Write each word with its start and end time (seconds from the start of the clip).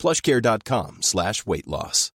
plushcare.com 0.00 1.02
slash 1.02 1.44
weight 1.46 1.66
loss. 1.66 2.12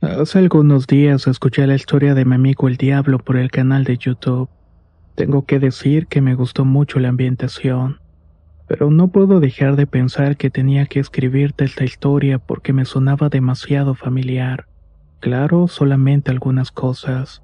Hace 0.00 0.38
algunos 0.38 0.88
días 0.88 1.28
escuché 1.28 1.66
la 1.66 1.76
historia 1.76 2.14
de 2.14 2.24
mi 2.24 2.34
amigo 2.34 2.66
el 2.66 2.76
diablo 2.76 3.18
por 3.18 3.36
el 3.36 3.50
canal 3.50 3.84
de 3.84 3.98
YouTube. 3.98 4.48
Tengo 5.14 5.44
que 5.44 5.58
decir 5.58 6.06
que 6.06 6.20
me 6.20 6.34
gustó 6.34 6.64
mucho 6.64 6.98
la 6.98 7.08
ambientación, 7.08 8.00
pero 8.66 8.90
no 8.90 9.08
puedo 9.08 9.40
dejar 9.40 9.76
de 9.76 9.86
pensar 9.86 10.36
que 10.36 10.50
tenía 10.50 10.86
que 10.86 11.00
escribirte 11.00 11.64
esta 11.64 11.84
historia 11.84 12.38
porque 12.38 12.72
me 12.72 12.84
sonaba 12.84 13.28
demasiado 13.28 13.94
familiar. 13.94 14.66
Claro, 15.20 15.68
solamente 15.68 16.30
algunas 16.30 16.70
cosas, 16.70 17.42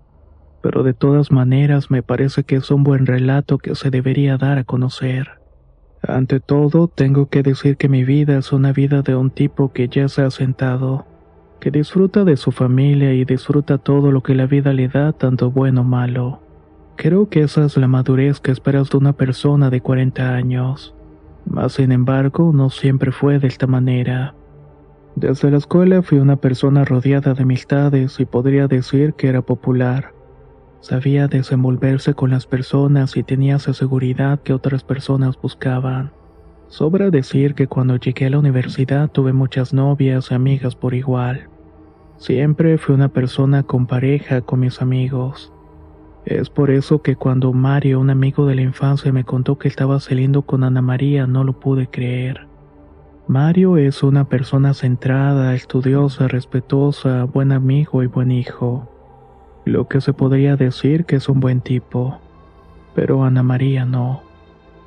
pero 0.63 0.83
de 0.83 0.95
todas 0.95 1.31
maneras 1.31 1.91
me 1.91 2.03
parece 2.03 2.45
que 2.45 2.57
es 2.57 2.71
un 2.71 2.83
buen 2.83 3.07
relato 3.07 3.59
que 3.59 3.75
se 3.75 3.91
debería 3.91 4.39
dar 4.39 4.59
a 4.59 4.65
conocer. 4.65 5.29
Ante 6.03 6.41
todo, 6.41 6.89
tengo 6.89 7.29
que 7.29 7.43
decir 7.43 7.77
que 7.77 7.89
mi 7.89 8.05
vida 8.05 8.39
es 8.39 8.53
una 8.53 8.73
vida 8.73 9.03
de 9.03 9.15
un 9.15 9.31
tipo 9.31 9.73
que 9.73 9.89
ya 9.89 10.09
se 10.09 10.23
ha 10.23 10.31
sentado 10.31 11.07
que 11.61 11.71
disfruta 11.71 12.25
de 12.25 12.37
su 12.37 12.53
familia 12.53 13.13
y 13.13 13.25
disfruta 13.25 13.79
todo 13.79 14.13
lo 14.13 14.23
que 14.23 14.35
la 14.35 14.47
vida 14.47 14.73
le 14.73 14.89
da, 14.89 15.13
tanto 15.13 15.51
bueno 15.51 15.81
o 15.83 15.85
malo. 15.85 16.41
Creo 16.99 17.29
que 17.29 17.43
esa 17.43 17.65
es 17.65 17.77
la 17.77 17.87
madurez 17.87 18.41
que 18.41 18.51
esperas 18.51 18.91
de 18.91 18.97
una 18.97 19.13
persona 19.13 19.71
de 19.71 19.81
40 19.81 20.35
años. 20.35 20.97
Mas, 21.47 21.75
sin 21.75 21.93
embargo, 21.93 22.51
no 22.53 22.71
siempre 22.71 23.13
fue 23.13 23.39
de 23.39 23.47
esta 23.47 23.69
manera. 23.69 24.35
Desde 25.15 25.49
la 25.53 25.59
escuela 25.59 26.03
fui 26.03 26.19
una 26.19 26.35
persona 26.35 26.85
rodeada 26.85 27.35
de 27.35 27.45
amistades 27.45 28.19
y 28.19 28.25
podría 28.25 28.67
decir 28.67 29.15
que 29.15 29.29
era 29.29 29.43
popular. 29.43 30.13
Sabía 30.81 31.29
desenvolverse 31.29 32.15
con 32.15 32.31
las 32.31 32.47
personas 32.47 33.17
y 33.17 33.23
tenía 33.23 33.57
esa 33.57 33.75
seguridad 33.75 34.41
que 34.41 34.53
otras 34.53 34.83
personas 34.83 35.41
buscaban. 35.41 36.11
Sobra 36.67 37.11
decir 37.11 37.55
que 37.55 37.69
cuando 37.69 37.95
llegué 37.95 38.27
a 38.27 38.31
la 38.31 38.41
universidad 38.41 39.09
tuve 39.09 39.33
muchas 39.33 39.73
novias 39.73 40.33
y 40.33 40.35
amigas 40.35 40.75
por 40.75 40.95
igual. 40.95 41.49
Siempre 42.17 42.77
fui 42.77 42.97
una 42.97 43.11
persona 43.11 43.63
con 43.63 43.87
pareja 43.87 44.41
con 44.41 44.59
mis 44.59 44.83
amigos. 44.83 45.53
Es 46.29 46.51
por 46.51 46.71
eso 46.71 47.01
que 47.01 47.17
cuando 47.17 47.55
Mario, 47.55 48.01
un 48.01 48.11
amigo 48.11 48.45
de 48.45 48.55
la 48.55 48.61
infancia, 48.61 49.11
me 49.13 49.25
contó 49.25 49.57
que 49.57 49.67
estaba 49.67 49.99
saliendo 49.99 50.43
con 50.43 50.63
Ana 50.63 50.83
María, 50.83 51.27
no 51.27 51.43
lo 51.43 51.59
pude 51.59 51.87
creer. 51.87 52.47
Mario 53.27 53.79
es 53.79 54.03
una 54.03 54.29
persona 54.29 54.75
centrada, 54.75 55.55
estudiosa, 55.55 56.29
respetuosa, 56.29 57.25
buen 57.25 57.51
amigo 57.51 58.03
y 58.03 58.09
buen 58.09 58.31
hijo. 58.31 58.87
Lo 59.65 59.89
que 59.89 60.03
se 60.03 60.13
podría 60.13 60.57
decir 60.57 61.07
que 61.07 61.17
es 61.17 61.31
un 61.31 61.41
buen 61.41 61.63
tipo. 61.63 62.19
Pero 62.95 63.25
Ana 63.25 63.43
María 63.43 63.87
no. 63.87 64.21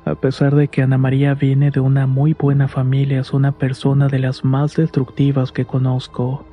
A 0.04 0.14
pesar 0.14 0.54
de 0.54 0.68
que 0.68 0.82
Ana 0.82 0.96
María 0.96 1.34
viene 1.34 1.72
de 1.72 1.80
una 1.80 2.06
muy 2.06 2.34
buena 2.34 2.68
familia, 2.68 3.18
es 3.18 3.32
una 3.32 3.50
persona 3.50 4.06
de 4.06 4.20
las 4.20 4.44
más 4.44 4.76
destructivas 4.76 5.50
que 5.50 5.64
conozco. 5.64 6.46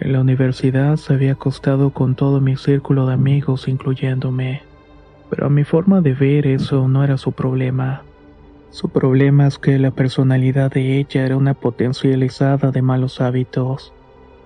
La 0.00 0.20
universidad 0.20 0.96
se 0.96 1.14
había 1.14 1.32
acostado 1.32 1.90
con 1.90 2.16
todo 2.16 2.40
mi 2.40 2.56
círculo 2.56 3.06
de 3.06 3.14
amigos, 3.14 3.68
incluyéndome. 3.68 4.62
Pero 5.30 5.46
a 5.46 5.50
mi 5.50 5.62
forma 5.62 6.00
de 6.00 6.14
ver 6.14 6.48
eso 6.48 6.88
no 6.88 7.04
era 7.04 7.16
su 7.16 7.30
problema. 7.30 8.02
Su 8.70 8.88
problema 8.88 9.46
es 9.46 9.56
que 9.56 9.78
la 9.78 9.92
personalidad 9.92 10.72
de 10.72 10.98
ella 10.98 11.24
era 11.24 11.36
una 11.36 11.54
potencializada 11.54 12.72
de 12.72 12.82
malos 12.82 13.20
hábitos. 13.20 13.92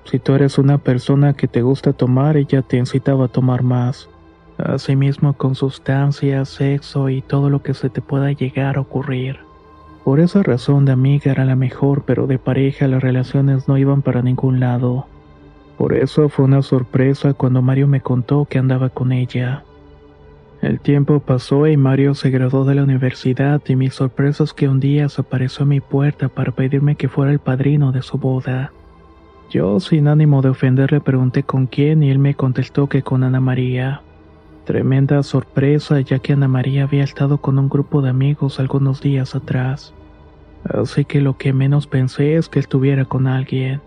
Si 0.04 0.18
tú 0.18 0.34
eres 0.34 0.58
una 0.58 0.76
persona 0.76 1.32
que 1.32 1.48
te 1.48 1.62
gusta 1.62 1.94
tomar, 1.94 2.36
ella 2.36 2.60
te 2.60 2.76
incitaba 2.76 3.24
a 3.24 3.28
tomar 3.28 3.62
más. 3.62 4.10
Asimismo 4.58 5.32
con 5.32 5.54
sustancias, 5.54 6.50
sexo 6.50 7.08
y 7.08 7.22
todo 7.22 7.48
lo 7.48 7.62
que 7.62 7.72
se 7.72 7.88
te 7.88 8.02
pueda 8.02 8.32
llegar 8.32 8.76
a 8.76 8.80
ocurrir. 8.82 9.38
Por 10.04 10.20
esa 10.20 10.42
razón 10.42 10.84
de 10.84 10.92
amiga 10.92 11.32
era 11.32 11.46
la 11.46 11.56
mejor, 11.56 12.02
pero 12.04 12.26
de 12.26 12.38
pareja 12.38 12.86
las 12.86 13.02
relaciones 13.02 13.66
no 13.66 13.78
iban 13.78 14.02
para 14.02 14.20
ningún 14.20 14.60
lado. 14.60 15.06
Por 15.78 15.94
eso 15.94 16.28
fue 16.28 16.44
una 16.44 16.60
sorpresa 16.60 17.34
cuando 17.34 17.62
Mario 17.62 17.86
me 17.86 18.00
contó 18.00 18.46
que 18.46 18.58
andaba 18.58 18.88
con 18.88 19.12
ella. 19.12 19.62
El 20.60 20.80
tiempo 20.80 21.20
pasó 21.20 21.68
y 21.68 21.76
Mario 21.76 22.14
se 22.14 22.30
graduó 22.30 22.64
de 22.64 22.74
la 22.74 22.82
universidad 22.82 23.62
y 23.68 23.76
mi 23.76 23.88
sorpresa 23.88 24.42
es 24.42 24.52
que 24.52 24.68
un 24.68 24.80
día 24.80 25.08
se 25.08 25.20
apareció 25.20 25.62
a 25.62 25.68
mi 25.68 25.80
puerta 25.80 26.28
para 26.28 26.50
pedirme 26.50 26.96
que 26.96 27.08
fuera 27.08 27.30
el 27.30 27.38
padrino 27.38 27.92
de 27.92 28.02
su 28.02 28.18
boda. 28.18 28.72
Yo, 29.50 29.78
sin 29.78 30.08
ánimo 30.08 30.42
de 30.42 30.48
ofenderle, 30.48 31.00
pregunté 31.00 31.44
con 31.44 31.66
quién 31.68 32.02
y 32.02 32.10
él 32.10 32.18
me 32.18 32.34
contestó 32.34 32.88
que 32.88 33.02
con 33.02 33.22
Ana 33.22 33.38
María. 33.38 34.02
Tremenda 34.64 35.22
sorpresa 35.22 36.00
ya 36.00 36.18
que 36.18 36.32
Ana 36.32 36.48
María 36.48 36.82
había 36.82 37.04
estado 37.04 37.38
con 37.38 37.56
un 37.56 37.68
grupo 37.68 38.02
de 38.02 38.10
amigos 38.10 38.58
algunos 38.58 39.00
días 39.00 39.36
atrás. 39.36 39.94
Así 40.64 41.04
que 41.04 41.20
lo 41.20 41.38
que 41.38 41.52
menos 41.52 41.86
pensé 41.86 42.34
es 42.34 42.48
que 42.48 42.58
estuviera 42.58 43.04
con 43.04 43.28
alguien. 43.28 43.80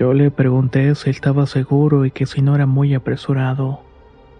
Yo 0.00 0.14
le 0.14 0.30
pregunté 0.30 0.94
si 0.94 1.10
estaba 1.10 1.44
seguro 1.44 2.06
y 2.06 2.10
que 2.10 2.24
si 2.24 2.40
no 2.40 2.54
era 2.54 2.64
muy 2.64 2.94
apresurado. 2.94 3.80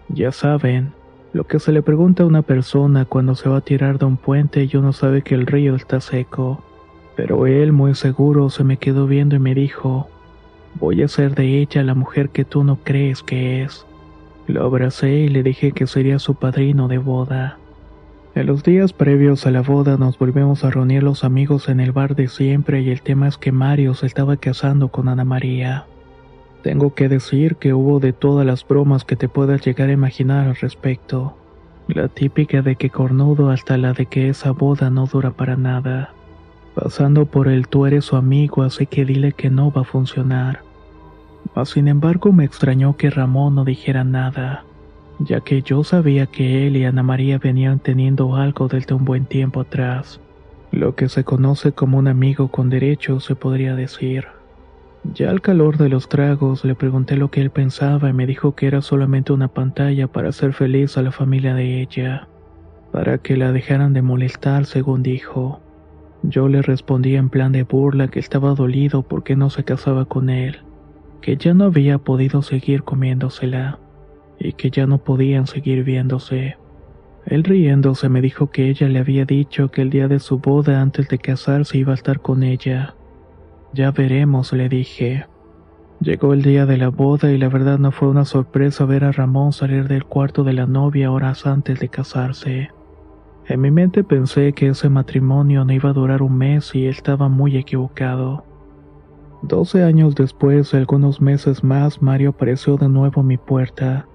Ya 0.09 0.32
saben, 0.32 0.94
lo 1.34 1.47
que 1.47 1.59
se 1.59 1.71
le 1.71 1.82
pregunta 1.82 2.22
a 2.22 2.26
una 2.26 2.41
persona 2.41 3.04
cuando 3.04 3.34
se 3.34 3.47
va 3.50 3.59
a 3.59 3.60
tirar 3.60 3.98
de 3.98 4.06
un 4.06 4.16
puente 4.16 4.65
y 4.65 4.75
uno 4.75 4.94
sabe 4.94 5.21
que 5.21 5.34
el 5.34 5.47
río 5.47 5.75
está 5.75 6.00
seco. 6.00 6.65
Pero 7.15 7.47
él 7.47 7.72
muy 7.72 7.94
seguro 7.94 8.48
se 8.48 8.65
me 8.65 8.78
quedó 8.78 9.06
viendo 9.06 9.37
y 9.37 9.38
me 9.38 9.54
dijo, 9.54 10.09
voy 10.76 11.03
a 11.03 11.09
ser 11.09 11.34
de 11.34 11.59
ella 11.59 11.82
la 11.82 11.94
mujer 11.94 12.31
que 12.31 12.47
tú 12.47 12.65
no 12.65 12.77
crees 12.82 13.22
que 13.22 13.62
es. 13.62 13.84
Lo 14.47 14.65
abracé 14.65 15.10
y 15.10 15.28
le 15.28 15.42
dije 15.42 15.72
que 15.72 15.87
sería 15.87 16.19
su 16.21 16.37
padrino 16.37 16.88
de 16.88 16.97
boda. 16.97 17.59
En 18.33 18.47
los 18.47 18.63
días 18.63 18.93
previos 18.93 19.45
a 19.47 19.51
la 19.51 19.61
boda 19.61 19.97
nos 19.97 20.17
volvemos 20.17 20.63
a 20.63 20.71
reunir 20.71 21.03
los 21.03 21.25
amigos 21.25 21.69
en 21.69 21.81
el 21.81 21.91
bar 21.91 22.15
de 22.15 22.29
siempre 22.29 22.81
y 22.81 22.91
el 22.91 23.03
tema 23.03 23.27
es 23.27 23.37
que 23.37 23.51
Mario 23.51 23.95
se 23.95 24.07
estaba 24.07 24.37
casando 24.37 24.89
con 24.89 25.09
Ana 25.09 25.25
María. 25.25 25.87
Tengo 26.63 26.95
que 26.95 27.09
decir 27.09 27.57
que 27.57 27.75
hubo 27.75 27.99
de 27.99 28.13
todas 28.13 28.47
las 28.47 28.67
bromas 28.67 29.05
que 29.05 29.17
te 29.17 29.29
puedas 29.29 29.65
llegar 29.67 29.89
a 29.89 29.95
imaginar 29.95 30.47
al 30.47 30.55
respecto. 30.55 31.37
La 31.89 32.07
típica 32.07 32.63
de 32.63 32.77
que 32.77 32.89
cornudo 32.89 33.51
hasta 33.51 33.77
la 33.77 33.95
de 33.95 34.07
que 34.07 34.29
esa 34.29 34.53
boda 34.53 34.91
no 34.91 35.07
dura 35.07 35.33
para 35.33 35.57
nada. 35.57 36.13
Pasando 36.77 37.27
por 37.27 37.49
el 37.49 37.67
tú 37.67 37.85
eres 37.85 38.05
su 38.05 38.15
amigo 38.15 38.63
así 38.63 38.87
que 38.87 39.05
dile 39.05 39.33
que 39.33 39.51
no 39.51 39.73
va 39.73 39.81
a 39.81 39.85
funcionar. 39.85 40.63
Mas 41.57 41.71
sin 41.71 41.89
embargo 41.89 42.33
me 42.33 42.45
extrañó 42.45 42.97
que 42.97 43.11
Ramón 43.11 43.57
no 43.57 43.65
dijera 43.65 44.05
nada, 44.05 44.65
ya 45.21 45.41
que 45.41 45.63
yo 45.63 45.85
sabía 45.85 46.27
que 46.27 46.67
él 46.67 46.77
y 46.77 46.85
Ana 46.85 47.03
María 47.03 47.39
venían 47.39 47.79
teniendo 47.79 48.37
algo 48.37 48.69
desde 48.69 48.95
un 48.95 49.05
buen 49.05 49.27
tiempo 49.27 49.61
atrás, 49.61 50.21
lo 50.73 50.95
que 50.95 51.09
se 51.09 51.25
conoce 51.25 51.72
como 51.72 51.99
un 51.99 52.09
amigo 52.09 52.49
con 52.49 52.71
derechos 52.71 53.25
se 53.25 53.34
podría 53.34 53.75
decir. 53.75 54.27
Ya 55.15 55.31
al 55.31 55.41
calor 55.41 55.78
de 55.78 55.89
los 55.89 56.09
tragos 56.09 56.65
le 56.65 56.75
pregunté 56.75 57.17
lo 57.17 57.31
que 57.31 57.41
él 57.41 57.51
pensaba 57.51 58.11
y 58.11 58.13
me 58.13 58.27
dijo 58.27 58.55
que 58.55 58.67
era 58.67 58.83
solamente 58.83 59.33
una 59.33 59.49
pantalla 59.49 60.07
para 60.07 60.28
hacer 60.28 60.53
feliz 60.53 60.97
a 60.97 61.03
la 61.03 61.13
familia 61.13 61.55
de 61.55 61.81
ella, 61.81 62.28
para 62.93 63.19
que 63.19 63.37
la 63.37 63.53
dejaran 63.53 63.93
de 63.95 64.03
molestar 64.03 64.66
según 64.66 65.03
dijo. 65.03 65.61
Yo 66.23 66.49
le 66.49 66.61
respondí 66.61 67.16
en 67.16 67.31
plan 67.31 67.53
de 67.53 67.63
burla 67.63 68.09
que 68.09 68.21
estaba 68.21 68.55
dolido 68.55 69.03
porque 69.03 69.37
no 69.37 69.49
se 69.49 69.65
casaba 69.65 70.05
con 70.05 70.28
él 70.28 70.59
que 71.21 71.37
ya 71.37 71.55
no 71.55 71.65
había 71.65 71.99
podido 71.99 72.43
seguir 72.43 72.83
comiéndosela 72.83 73.78
y 74.41 74.54
que 74.54 74.71
ya 74.71 74.87
no 74.87 74.98
podían 74.98 75.47
seguir 75.47 75.84
viéndose. 75.84 76.57
Él 77.27 77.45
riéndose 77.45 78.09
me 78.09 78.21
dijo 78.21 78.51
que 78.51 78.71
ella 78.71 78.89
le 78.89 78.98
había 78.98 79.25
dicho 79.25 79.71
que 79.71 79.83
el 79.83 79.91
día 79.91 80.09
de 80.09 80.19
su 80.19 80.39
boda 80.39 80.81
antes 80.81 81.09
de 81.09 81.19
casarse 81.19 81.78
iba 81.78 81.92
a 81.92 81.95
estar 81.95 82.21
con 82.21 82.42
ella. 82.42 82.95
Ya 83.72 83.92
veremos, 83.92 84.53
le 84.53 84.69
dije. 84.69 85.27
Llegó 86.01 86.33
el 86.33 86.42
día 86.42 86.65
de 86.65 86.78
la 86.78 86.89
boda 86.89 87.31
y 87.31 87.37
la 87.37 87.51
verdad 87.51 87.78
no 87.78 87.92
fue 87.92 88.09
una 88.09 88.25
sorpresa 88.25 88.87
ver 88.87 89.04
a 89.04 89.13
Ramón 89.13 89.53
salir 89.53 89.87
del 89.87 90.07
cuarto 90.07 90.45
de 90.45 90.54
la 90.54 90.66
novia 90.66 91.13
horas 91.13 91.47
antes 91.47 91.78
de 91.78 91.91
casarse. 91.91 92.71
En 93.47 93.60
mi 93.60 93.71
mente 93.71 94.03
pensé 94.03 94.53
que 94.54 94.69
ese 94.69 94.89
matrimonio 94.89 95.65
no 95.65 95.72
iba 95.72 95.91
a 95.91 95.92
durar 95.92 96.22
un 96.22 96.39
mes 96.39 96.75
y 96.75 96.87
estaba 96.87 97.28
muy 97.28 97.57
equivocado. 97.57 98.45
Doce 99.42 99.83
años 99.83 100.15
después, 100.15 100.72
algunos 100.72 101.21
meses 101.21 101.63
más, 101.65 102.01
Mario 102.01 102.31
apareció 102.31 102.77
de 102.77 102.89
nuevo 102.89 103.21
a 103.21 103.25
mi 103.25 103.37
puerta. 103.37 104.07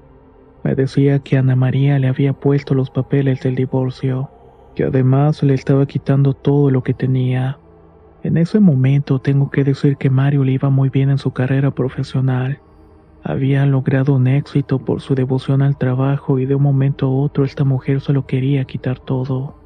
Me 0.66 0.74
decía 0.74 1.20
que 1.20 1.38
Ana 1.38 1.56
María 1.56 2.00
le 2.00 2.08
había 2.08 2.34
puesto 2.34 2.74
los 2.74 2.90
papeles 2.90 3.40
del 3.42 3.54
divorcio, 3.54 4.32
que 4.74 4.86
además 4.86 5.44
le 5.44 5.54
estaba 5.54 5.86
quitando 5.86 6.34
todo 6.34 6.72
lo 6.72 6.82
que 6.82 6.96
tenía. 6.96 7.60
En 8.24 8.36
ese 8.36 8.60
momento 8.60 9.20
tengo 9.20 9.52
que 9.52 9.64
decir 9.64 9.96
que 9.98 10.10
Mario 10.10 10.44
le 10.44 10.54
iba 10.54 10.72
muy 10.72 10.90
bien 10.90 11.12
en 11.12 11.20
su 11.20 11.30
carrera 11.30 11.70
profesional. 11.70 12.58
Había 13.24 13.64
logrado 13.68 14.16
un 14.16 14.26
éxito 14.26 14.80
por 14.80 15.02
su 15.02 15.14
devoción 15.14 15.62
al 15.62 15.78
trabajo 15.78 16.40
y 16.40 16.48
de 16.48 16.56
un 16.56 16.64
momento 16.64 17.06
a 17.06 17.12
otro 17.12 17.46
esta 17.46 17.64
mujer 17.64 18.02
se 18.02 18.14
lo 18.14 18.26
quería 18.26 18.66
quitar 18.66 18.98
todo. 18.98 19.60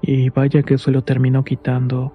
Y 0.00 0.30
vaya 0.30 0.62
que 0.62 0.78
se 0.78 0.92
lo 0.92 1.02
terminó 1.02 1.42
quitando. 1.42 2.14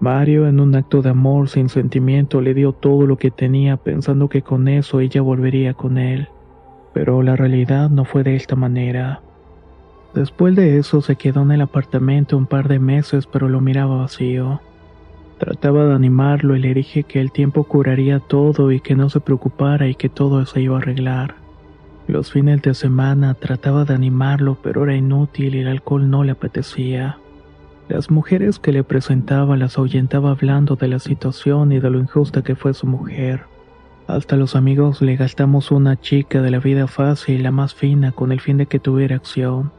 Mario, 0.00 0.48
en 0.48 0.58
un 0.58 0.74
acto 0.74 1.02
de 1.02 1.10
amor 1.10 1.50
sin 1.50 1.68
sentimiento, 1.68 2.40
le 2.40 2.54
dio 2.54 2.72
todo 2.72 3.06
lo 3.06 3.18
que 3.18 3.30
tenía 3.30 3.76
pensando 3.76 4.30
que 4.30 4.40
con 4.40 4.68
eso 4.68 5.00
ella 5.00 5.20
volvería 5.20 5.74
con 5.74 5.98
él. 5.98 6.30
Pero 6.92 7.22
la 7.22 7.36
realidad 7.36 7.90
no 7.90 8.04
fue 8.04 8.22
de 8.22 8.36
esta 8.36 8.56
manera. 8.56 9.22
Después 10.14 10.54
de 10.54 10.78
eso 10.78 11.00
se 11.00 11.16
quedó 11.16 11.42
en 11.42 11.52
el 11.52 11.62
apartamento 11.62 12.36
un 12.36 12.46
par 12.46 12.68
de 12.68 12.78
meses 12.78 13.26
pero 13.26 13.48
lo 13.48 13.60
miraba 13.60 13.98
vacío. 13.98 14.60
Trataba 15.38 15.86
de 15.86 15.94
animarlo 15.94 16.54
y 16.54 16.60
le 16.60 16.74
dije 16.74 17.02
que 17.02 17.20
el 17.20 17.32
tiempo 17.32 17.64
curaría 17.64 18.20
todo 18.20 18.70
y 18.70 18.80
que 18.80 18.94
no 18.94 19.08
se 19.08 19.20
preocupara 19.20 19.88
y 19.88 19.94
que 19.94 20.08
todo 20.08 20.44
se 20.46 20.60
iba 20.60 20.76
a 20.76 20.80
arreglar. 20.80 21.34
Los 22.06 22.30
fines 22.30 22.60
de 22.62 22.74
semana 22.74 23.34
trataba 23.34 23.84
de 23.84 23.94
animarlo, 23.94 24.58
pero 24.62 24.84
era 24.84 24.94
inútil 24.94 25.54
y 25.54 25.60
el 25.60 25.68
alcohol 25.68 26.10
no 26.10 26.24
le 26.24 26.32
apetecía. 26.32 27.18
Las 27.88 28.10
mujeres 28.10 28.58
que 28.58 28.72
le 28.72 28.84
presentaba 28.84 29.56
las 29.56 29.78
ahuyentaba 29.78 30.30
hablando 30.30 30.76
de 30.76 30.88
la 30.88 30.98
situación 30.98 31.72
y 31.72 31.80
de 31.80 31.90
lo 31.90 31.98
injusta 31.98 32.42
que 32.42 32.54
fue 32.54 32.74
su 32.74 32.86
mujer. 32.86 33.51
Hasta 34.12 34.36
los 34.36 34.56
amigos 34.56 35.00
le 35.00 35.16
gastamos 35.16 35.70
una 35.70 35.98
chica 35.98 36.42
de 36.42 36.50
la 36.50 36.58
vida 36.58 36.86
fácil 36.86 37.42
la 37.42 37.50
más 37.50 37.74
fina 37.74 38.12
con 38.12 38.30
el 38.30 38.40
fin 38.40 38.58
de 38.58 38.66
que 38.66 38.78
tuviera 38.78 39.16
acción. 39.16 39.72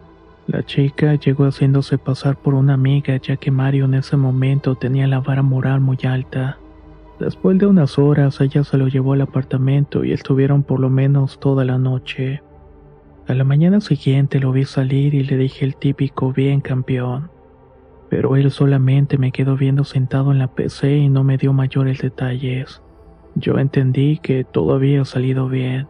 La 0.47 0.65
chica 0.65 1.13
llegó 1.13 1.45
haciéndose 1.45 1.99
pasar 1.99 2.37
por 2.37 2.55
una 2.55 2.73
amiga 2.73 3.15
ya 3.17 3.37
que 3.37 3.51
Mario 3.51 3.85
en 3.85 3.93
ese 3.93 4.17
momento 4.17 4.73
tenía 4.73 5.05
la 5.05 5.19
vara 5.19 5.43
moral 5.43 5.81
muy 5.81 5.99
alta. 6.03 6.57
Después 7.19 7.59
de 7.59 7.67
unas 7.67 7.99
horas 7.99 8.41
ella 8.41 8.63
se 8.63 8.75
lo 8.79 8.87
llevó 8.87 9.13
al 9.13 9.21
apartamento 9.21 10.03
y 10.03 10.13
estuvieron 10.13 10.63
por 10.63 10.79
lo 10.79 10.89
menos 10.89 11.39
toda 11.39 11.63
la 11.63 11.77
noche. 11.77 12.41
A 13.27 13.35
la 13.35 13.43
mañana 13.43 13.81
siguiente 13.81 14.39
lo 14.39 14.51
vi 14.51 14.65
salir 14.65 15.13
y 15.13 15.23
le 15.23 15.37
dije 15.37 15.63
el 15.63 15.75
típico 15.75 16.33
bien 16.33 16.59
campeón. 16.59 17.29
Pero 18.09 18.35
él 18.35 18.49
solamente 18.49 19.19
me 19.19 19.31
quedó 19.31 19.55
viendo 19.55 19.83
sentado 19.83 20.31
en 20.31 20.39
la 20.39 20.47
PC 20.47 20.97
y 20.97 21.09
no 21.09 21.23
me 21.23 21.37
dio 21.37 21.53
mayores 21.53 21.99
detalles. 21.99 22.81
Yo 23.35 23.57
entendí 23.57 24.17
que 24.17 24.43
todo 24.43 24.75
había 24.75 25.03
salido 25.05 25.49
bien. 25.49 25.87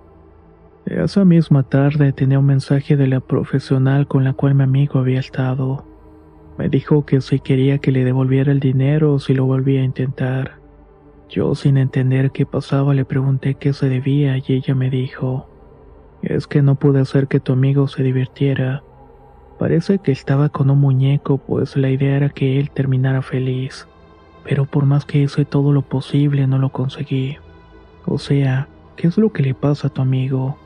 Esa 0.85 1.25
misma 1.25 1.63
tarde 1.63 2.11
tenía 2.13 2.39
un 2.39 2.45
mensaje 2.45 2.97
de 2.97 3.07
la 3.07 3.19
profesional 3.19 4.07
con 4.07 4.23
la 4.23 4.33
cual 4.33 4.55
mi 4.55 4.63
amigo 4.63 4.99
había 4.99 5.19
estado. 5.19 5.85
Me 6.57 6.69
dijo 6.69 7.05
que 7.05 7.21
si 7.21 7.39
quería 7.39 7.79
que 7.79 7.91
le 7.91 8.03
devolviera 8.03 8.51
el 8.51 8.59
dinero 8.59 9.13
o 9.13 9.19
si 9.19 9.33
lo 9.33 9.45
volvía 9.45 9.81
a 9.81 9.85
intentar. 9.85 10.59
Yo 11.29 11.55
sin 11.55 11.77
entender 11.77 12.31
qué 12.31 12.45
pasaba 12.45 12.93
le 12.93 13.05
pregunté 13.05 13.55
qué 13.55 13.73
se 13.73 13.89
debía 13.89 14.37
y 14.37 14.43
ella 14.47 14.75
me 14.75 14.89
dijo, 14.89 15.49
es 16.21 16.47
que 16.47 16.61
no 16.61 16.75
pude 16.75 17.01
hacer 17.01 17.27
que 17.27 17.39
tu 17.39 17.53
amigo 17.53 17.87
se 17.87 18.03
divirtiera. 18.03 18.83
Parece 19.57 19.99
que 19.99 20.11
estaba 20.11 20.49
con 20.49 20.69
un 20.69 20.79
muñeco 20.79 21.37
pues 21.37 21.75
la 21.75 21.89
idea 21.89 22.17
era 22.17 22.29
que 22.29 22.59
él 22.59 22.71
terminara 22.71 23.21
feliz. 23.21 23.87
Pero 24.43 24.65
por 24.65 24.85
más 24.85 25.05
que 25.05 25.19
hice 25.19 25.45
todo 25.45 25.71
lo 25.71 25.81
posible 25.81 26.47
no 26.47 26.57
lo 26.57 26.69
conseguí. 26.69 27.37
O 28.05 28.17
sea, 28.17 28.67
¿qué 28.95 29.07
es 29.07 29.17
lo 29.17 29.31
que 29.31 29.43
le 29.43 29.53
pasa 29.53 29.87
a 29.87 29.89
tu 29.89 30.01
amigo? 30.01 30.57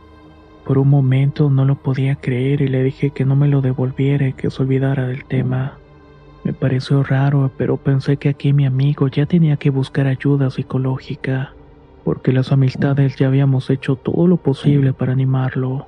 Por 0.65 0.77
un 0.79 0.89
momento 0.89 1.49
no 1.49 1.63
lo 1.63 1.75
podía 1.75 2.15
creer 2.15 2.61
y 2.61 2.67
le 2.67 2.83
dije 2.83 3.11
que 3.11 3.25
no 3.25 3.35
me 3.35 3.47
lo 3.47 3.61
devolviera 3.61 4.27
y 4.27 4.33
que 4.33 4.49
se 4.49 4.61
olvidara 4.61 5.07
del 5.07 5.23
tema. 5.25 5.77
Me 6.43 6.53
pareció 6.53 7.03
raro, 7.03 7.51
pero 7.57 7.77
pensé 7.77 8.17
que 8.17 8.29
aquí 8.29 8.53
mi 8.53 8.65
amigo 8.65 9.07
ya 9.07 9.25
tenía 9.25 9.57
que 9.57 9.69
buscar 9.69 10.07
ayuda 10.07 10.49
psicológica, 10.49 11.53
porque 12.03 12.31
las 12.31 12.51
amistades 12.51 13.15
ya 13.17 13.27
habíamos 13.27 13.69
hecho 13.69 13.95
todo 13.95 14.27
lo 14.27 14.37
posible 14.37 14.93
para 14.93 15.11
animarlo. 15.11 15.87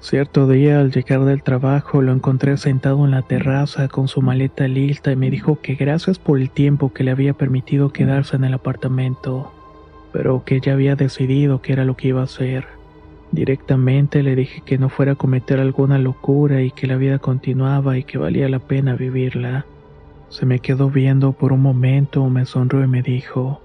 Cierto 0.00 0.46
día 0.46 0.78
al 0.78 0.92
llegar 0.92 1.24
del 1.24 1.42
trabajo 1.42 2.02
lo 2.02 2.12
encontré 2.12 2.56
sentado 2.56 3.04
en 3.04 3.10
la 3.10 3.22
terraza 3.22 3.88
con 3.88 4.06
su 4.06 4.22
maleta 4.22 4.68
lista 4.68 5.10
y 5.10 5.16
me 5.16 5.28
dijo 5.28 5.60
que 5.60 5.74
gracias 5.74 6.20
por 6.20 6.38
el 6.38 6.50
tiempo 6.50 6.92
que 6.92 7.02
le 7.02 7.10
había 7.10 7.34
permitido 7.34 7.92
quedarse 7.92 8.36
en 8.36 8.44
el 8.44 8.54
apartamento, 8.54 9.52
pero 10.12 10.44
que 10.44 10.60
ya 10.60 10.74
había 10.74 10.94
decidido 10.94 11.62
qué 11.62 11.72
era 11.72 11.84
lo 11.84 11.96
que 11.96 12.08
iba 12.08 12.20
a 12.20 12.24
hacer. 12.24 12.66
Directamente 13.32 14.22
le 14.22 14.36
dije 14.36 14.62
que 14.64 14.78
no 14.78 14.88
fuera 14.88 15.12
a 15.12 15.16
cometer 15.16 15.58
alguna 15.58 15.98
locura 15.98 16.62
y 16.62 16.70
que 16.70 16.86
la 16.86 16.96
vida 16.96 17.18
continuaba 17.18 17.98
y 17.98 18.04
que 18.04 18.18
valía 18.18 18.48
la 18.48 18.60
pena 18.60 18.94
vivirla. 18.94 19.66
Se 20.28 20.46
me 20.46 20.60
quedó 20.60 20.90
viendo 20.90 21.32
por 21.32 21.52
un 21.52 21.60
momento, 21.60 22.28
me 22.30 22.46
sonrió 22.46 22.84
y 22.84 22.88
me 22.88 23.02
dijo, 23.02 23.60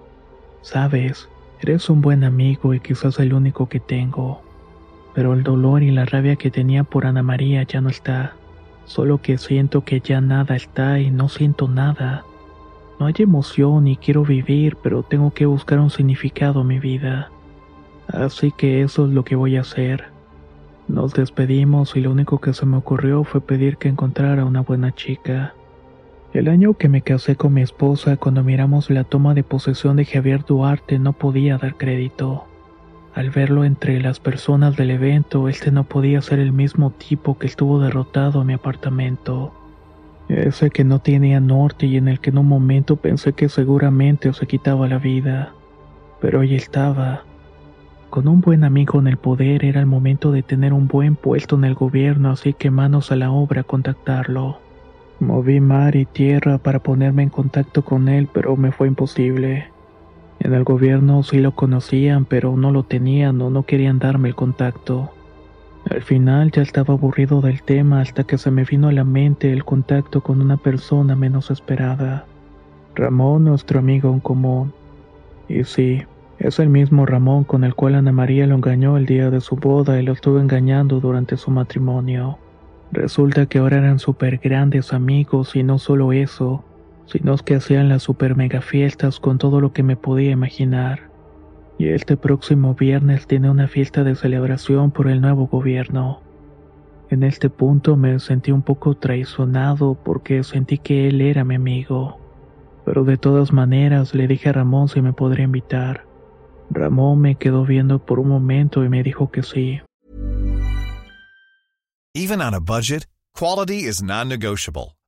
Sabes, 0.61 1.29
eres 1.61 1.89
un 1.89 2.01
buen 2.01 2.23
amigo 2.23 2.73
y 2.73 2.79
quizás 2.79 3.19
el 3.19 3.33
único 3.33 3.69
que 3.69 3.79
tengo. 3.79 4.41
Pero 5.13 5.33
el 5.33 5.43
dolor 5.43 5.83
y 5.83 5.91
la 5.91 6.05
rabia 6.05 6.35
que 6.35 6.51
tenía 6.51 6.83
por 6.83 7.05
Ana 7.05 7.23
María 7.23 7.63
ya 7.63 7.81
no 7.81 7.89
está. 7.89 8.33
Solo 8.85 9.19
que 9.19 9.37
siento 9.37 9.83
que 9.83 9.99
ya 10.01 10.21
nada 10.21 10.55
está 10.55 10.99
y 10.99 11.11
no 11.11 11.29
siento 11.29 11.67
nada. 11.67 12.25
No 12.99 13.05
hay 13.05 13.13
emoción 13.19 13.87
y 13.87 13.97
quiero 13.97 14.23
vivir, 14.23 14.77
pero 14.81 15.03
tengo 15.03 15.31
que 15.31 15.45
buscar 15.45 15.79
un 15.79 15.89
significado 15.89 16.61
a 16.61 16.63
mi 16.63 16.79
vida. 16.79 17.29
Así 18.07 18.51
que 18.51 18.81
eso 18.81 19.05
es 19.05 19.13
lo 19.13 19.23
que 19.23 19.35
voy 19.35 19.57
a 19.57 19.61
hacer. 19.61 20.05
Nos 20.87 21.13
despedimos 21.13 21.95
y 21.95 22.01
lo 22.01 22.11
único 22.11 22.39
que 22.39 22.53
se 22.53 22.65
me 22.65 22.77
ocurrió 22.77 23.23
fue 23.23 23.41
pedir 23.41 23.77
que 23.77 23.87
encontrara 23.87 24.45
una 24.45 24.61
buena 24.61 24.93
chica. 24.93 25.53
El 26.33 26.47
año 26.47 26.73
que 26.73 26.89
me 26.89 27.01
casé 27.01 27.35
con 27.35 27.53
mi 27.53 27.61
esposa, 27.61 28.17
cuando 28.17 28.43
miramos 28.43 28.89
la 28.89 29.03
toma 29.03 29.33
de 29.33 29.43
posesión 29.43 29.95
de 29.95 30.05
Javier 30.05 30.43
Duarte, 30.45 30.99
no 30.99 31.13
podía 31.13 31.57
dar 31.57 31.75
crédito. 31.75 32.45
Al 33.15 33.29
verlo 33.29 33.63
entre 33.63 34.01
las 34.01 34.19
personas 34.19 34.75
del 34.75 34.91
evento, 34.91 35.47
este 35.47 35.71
no 35.71 35.83
podía 35.83 36.21
ser 36.21 36.39
el 36.39 36.51
mismo 36.51 36.91
tipo 36.91 37.37
que 37.37 37.47
estuvo 37.47 37.79
derrotado 37.79 38.41
en 38.41 38.47
mi 38.47 38.53
apartamento. 38.53 39.53
Ese 40.29 40.69
que 40.69 40.83
no 40.83 40.99
tenía 40.99 41.39
norte 41.39 41.85
y 41.85 41.97
en 41.97 42.07
el 42.07 42.19
que 42.19 42.31
en 42.31 42.39
un 42.39 42.47
momento 42.47 42.95
pensé 42.95 43.33
que 43.33 43.49
seguramente 43.49 44.33
se 44.33 44.47
quitaba 44.47 44.87
la 44.87 44.97
vida. 44.97 45.53
Pero 46.21 46.39
ahí 46.39 46.55
estaba, 46.55 47.23
con 48.13 48.27
un 48.27 48.41
buen 48.41 48.63
amigo 48.63 48.99
en 48.99 49.07
el 49.07 49.17
poder 49.17 49.65
era 49.65 49.79
el 49.79 49.87
momento 49.87 50.31
de 50.31 50.43
tener 50.43 50.71
un 50.71 50.87
buen 50.87 51.15
puesto 51.15 51.55
en 51.55 51.63
el 51.63 51.73
gobierno, 51.73 52.29
así 52.29 52.53
que 52.53 52.69
manos 52.69 53.11
a 53.11 53.15
la 53.15 53.31
obra 53.31 53.61
a 53.61 53.63
contactarlo. 53.63 54.59
Moví 55.19 55.59
mar 55.59 55.95
y 55.95 56.05
tierra 56.05 56.59
para 56.59 56.77
ponerme 56.77 57.23
en 57.23 57.29
contacto 57.29 57.83
con 57.83 58.09
él, 58.09 58.29
pero 58.31 58.55
me 58.55 58.71
fue 58.71 58.87
imposible. 58.87 59.72
En 60.39 60.53
el 60.53 60.63
gobierno 60.63 61.23
sí 61.23 61.39
lo 61.39 61.51
conocían, 61.53 62.25
pero 62.25 62.55
no 62.57 62.71
lo 62.71 62.83
tenían 62.83 63.41
o 63.41 63.49
no 63.49 63.63
querían 63.63 63.99
darme 63.99 64.29
el 64.29 64.35
contacto. 64.35 65.11
Al 65.89 66.01
final 66.01 66.51
ya 66.51 66.61
estaba 66.61 66.93
aburrido 66.93 67.41
del 67.41 67.61
tema 67.61 68.01
hasta 68.01 68.23
que 68.23 68.37
se 68.37 68.51
me 68.51 68.63
vino 68.63 68.87
a 68.87 68.93
la 68.93 69.03
mente 69.03 69.51
el 69.51 69.65
contacto 69.65 70.21
con 70.21 70.41
una 70.41 70.57
persona 70.57 71.15
menos 71.15 71.51
esperada. 71.51 72.25
Ramón, 72.95 73.45
nuestro 73.45 73.79
amigo 73.79 74.11
en 74.11 74.19
común. 74.19 74.73
Y 75.49 75.63
sí, 75.63 76.03
es 76.39 76.59
el 76.59 76.69
mismo 76.69 77.05
Ramón 77.05 77.43
con 77.43 77.63
el 77.63 77.75
cual 77.75 77.95
Ana 77.95 78.11
María 78.11 78.47
lo 78.47 78.55
engañó 78.55 78.97
el 78.97 79.05
día 79.05 79.29
de 79.29 79.41
su 79.41 79.55
boda 79.55 79.99
y 79.99 80.03
lo 80.03 80.13
estuvo 80.13 80.39
engañando 80.39 80.99
durante 80.99 81.37
su 81.37 81.51
matrimonio. 81.51 82.37
Resulta 82.91 83.45
que 83.45 83.59
ahora 83.59 83.77
eran 83.77 83.99
súper 83.99 84.37
grandes 84.37 84.93
amigos 84.93 85.55
y 85.55 85.63
no 85.63 85.79
solo 85.79 86.13
eso, 86.13 86.63
sino 87.05 87.35
que 87.37 87.55
hacían 87.55 87.89
las 87.89 88.03
super 88.03 88.35
mega 88.35 88.61
fiestas 88.61 89.19
con 89.19 89.37
todo 89.37 89.61
lo 89.61 89.73
que 89.73 89.83
me 89.83 89.95
podía 89.95 90.31
imaginar. 90.31 91.09
Y 91.77 91.89
este 91.89 92.17
próximo 92.17 92.75
viernes 92.75 93.27
tiene 93.27 93.49
una 93.49 93.67
fiesta 93.67 94.03
de 94.03 94.15
celebración 94.15 94.91
por 94.91 95.07
el 95.07 95.21
nuevo 95.21 95.47
gobierno. 95.47 96.21
En 97.09 97.23
este 97.23 97.49
punto 97.49 97.95
me 97.97 98.19
sentí 98.19 98.51
un 98.51 98.61
poco 98.61 98.95
traicionado 98.95 99.95
porque 99.95 100.43
sentí 100.43 100.77
que 100.77 101.07
él 101.07 101.21
era 101.21 101.43
mi 101.43 101.55
amigo. 101.55 102.19
Pero 102.85 103.03
de 103.03 103.17
todas 103.17 103.51
maneras 103.51 104.13
le 104.13 104.27
dije 104.27 104.49
a 104.49 104.53
Ramón 104.53 104.87
si 104.87 105.01
me 105.01 105.13
podría 105.13 105.45
invitar. 105.45 106.05
Ramón 106.69 107.19
me 107.19 107.35
quedó 107.35 107.65
viendo 107.65 107.99
por 107.99 108.19
un 108.19 108.29
momento 108.29 108.83
y 108.83 108.89
me 108.89 109.03
dijo 109.03 109.29
que 109.31 109.43
sí. 109.43 109.81
Even 112.15 112.41
on 112.41 112.53
a 112.53 112.59
budget, 112.59 113.07
quality 113.33 113.87
is 113.87 114.01
non-negotiable. 114.01 114.95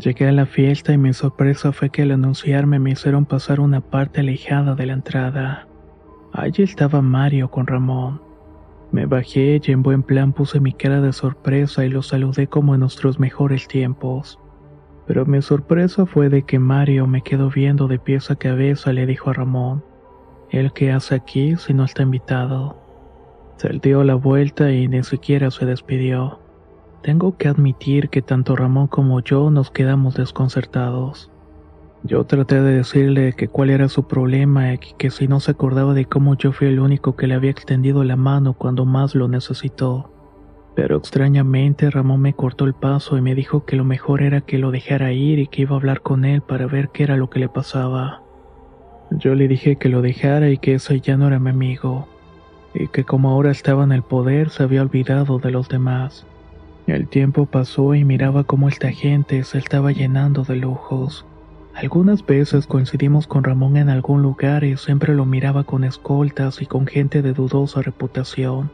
Llegué 0.00 0.28
a 0.28 0.32
la 0.32 0.46
fiesta 0.46 0.94
y 0.94 0.98
mi 0.98 1.12
sorpresa 1.12 1.72
fue 1.72 1.90
que 1.90 2.00
al 2.00 2.12
anunciarme 2.12 2.78
me 2.78 2.92
hicieron 2.92 3.26
pasar 3.26 3.60
una 3.60 3.82
parte 3.82 4.20
alejada 4.20 4.74
de 4.74 4.86
la 4.86 4.94
entrada. 4.94 5.68
Allí 6.32 6.62
estaba 6.62 7.02
Mario 7.02 7.50
con 7.50 7.66
Ramón. 7.66 8.22
Me 8.92 9.04
bajé 9.04 9.60
y 9.62 9.70
en 9.72 9.82
buen 9.82 10.02
plan 10.02 10.32
puse 10.32 10.58
mi 10.58 10.72
cara 10.72 11.02
de 11.02 11.12
sorpresa 11.12 11.84
y 11.84 11.90
lo 11.90 12.00
saludé 12.00 12.46
como 12.46 12.72
en 12.72 12.80
nuestros 12.80 13.20
mejores 13.20 13.68
tiempos. 13.68 14.38
Pero 15.06 15.26
mi 15.26 15.42
sorpresa 15.42 16.06
fue 16.06 16.30
de 16.30 16.44
que 16.44 16.58
Mario 16.58 17.06
me 17.06 17.20
quedó 17.20 17.50
viendo 17.50 17.86
de 17.86 17.98
pies 17.98 18.30
a 18.30 18.36
cabeza 18.36 18.92
y 18.92 18.94
le 18.94 19.04
dijo 19.04 19.28
a 19.28 19.34
Ramón, 19.34 19.84
¿el 20.48 20.72
qué 20.72 20.92
hace 20.92 21.14
aquí 21.14 21.56
si 21.56 21.74
no 21.74 21.84
está 21.84 22.04
invitado? 22.04 22.80
Se 23.56 23.68
dio 23.82 24.02
la 24.02 24.14
vuelta 24.14 24.72
y 24.72 24.88
ni 24.88 25.02
siquiera 25.02 25.50
se 25.50 25.66
despidió. 25.66 26.39
Tengo 27.02 27.38
que 27.38 27.48
admitir 27.48 28.10
que 28.10 28.20
tanto 28.20 28.56
Ramón 28.56 28.86
como 28.86 29.20
yo 29.20 29.50
nos 29.50 29.70
quedamos 29.70 30.16
desconcertados. 30.16 31.30
Yo 32.02 32.24
traté 32.24 32.60
de 32.60 32.76
decirle 32.76 33.32
que 33.32 33.48
cuál 33.48 33.70
era 33.70 33.88
su 33.88 34.06
problema 34.06 34.74
y 34.74 34.78
que 34.98 35.10
si 35.10 35.26
no 35.26 35.40
se 35.40 35.50
acordaba 35.50 35.94
de 35.94 36.04
cómo 36.04 36.36
yo 36.36 36.52
fui 36.52 36.68
el 36.68 36.78
único 36.78 37.16
que 37.16 37.26
le 37.26 37.34
había 37.34 37.50
extendido 37.50 38.04
la 38.04 38.16
mano 38.16 38.52
cuando 38.52 38.84
más 38.84 39.14
lo 39.14 39.28
necesitó. 39.28 40.10
Pero 40.74 40.96
extrañamente 40.96 41.90
Ramón 41.90 42.20
me 42.20 42.34
cortó 42.34 42.66
el 42.66 42.74
paso 42.74 43.16
y 43.16 43.22
me 43.22 43.34
dijo 43.34 43.64
que 43.64 43.76
lo 43.76 43.84
mejor 43.84 44.22
era 44.22 44.42
que 44.42 44.58
lo 44.58 44.70
dejara 44.70 45.12
ir 45.12 45.38
y 45.38 45.46
que 45.46 45.62
iba 45.62 45.76
a 45.76 45.78
hablar 45.78 46.02
con 46.02 46.26
él 46.26 46.42
para 46.42 46.66
ver 46.66 46.90
qué 46.90 47.04
era 47.04 47.16
lo 47.16 47.30
que 47.30 47.40
le 47.40 47.48
pasaba. 47.48 48.22
Yo 49.10 49.34
le 49.34 49.48
dije 49.48 49.76
que 49.76 49.88
lo 49.88 50.02
dejara 50.02 50.50
y 50.50 50.58
que 50.58 50.74
ese 50.74 51.00
ya 51.00 51.16
no 51.16 51.26
era 51.26 51.38
mi 51.38 51.50
amigo, 51.50 52.08
y 52.74 52.88
que 52.88 53.04
como 53.04 53.30
ahora 53.30 53.50
estaba 53.50 53.84
en 53.84 53.92
el 53.92 54.02
poder 54.02 54.50
se 54.50 54.62
había 54.62 54.82
olvidado 54.82 55.38
de 55.38 55.50
los 55.50 55.68
demás. 55.68 56.26
El 56.86 57.08
tiempo 57.08 57.46
pasó 57.46 57.94
y 57.94 58.04
miraba 58.04 58.44
cómo 58.44 58.68
esta 58.68 58.90
gente 58.90 59.44
se 59.44 59.58
estaba 59.58 59.92
llenando 59.92 60.42
de 60.44 60.56
lujos. 60.56 61.24
Algunas 61.74 62.26
veces 62.26 62.66
coincidimos 62.66 63.26
con 63.26 63.44
Ramón 63.44 63.76
en 63.76 63.88
algún 63.88 64.22
lugar 64.22 64.64
y 64.64 64.76
siempre 64.76 65.14
lo 65.14 65.24
miraba 65.24 65.64
con 65.64 65.84
escoltas 65.84 66.60
y 66.60 66.66
con 66.66 66.86
gente 66.86 67.22
de 67.22 67.32
dudosa 67.32 67.80
reputación. 67.80 68.70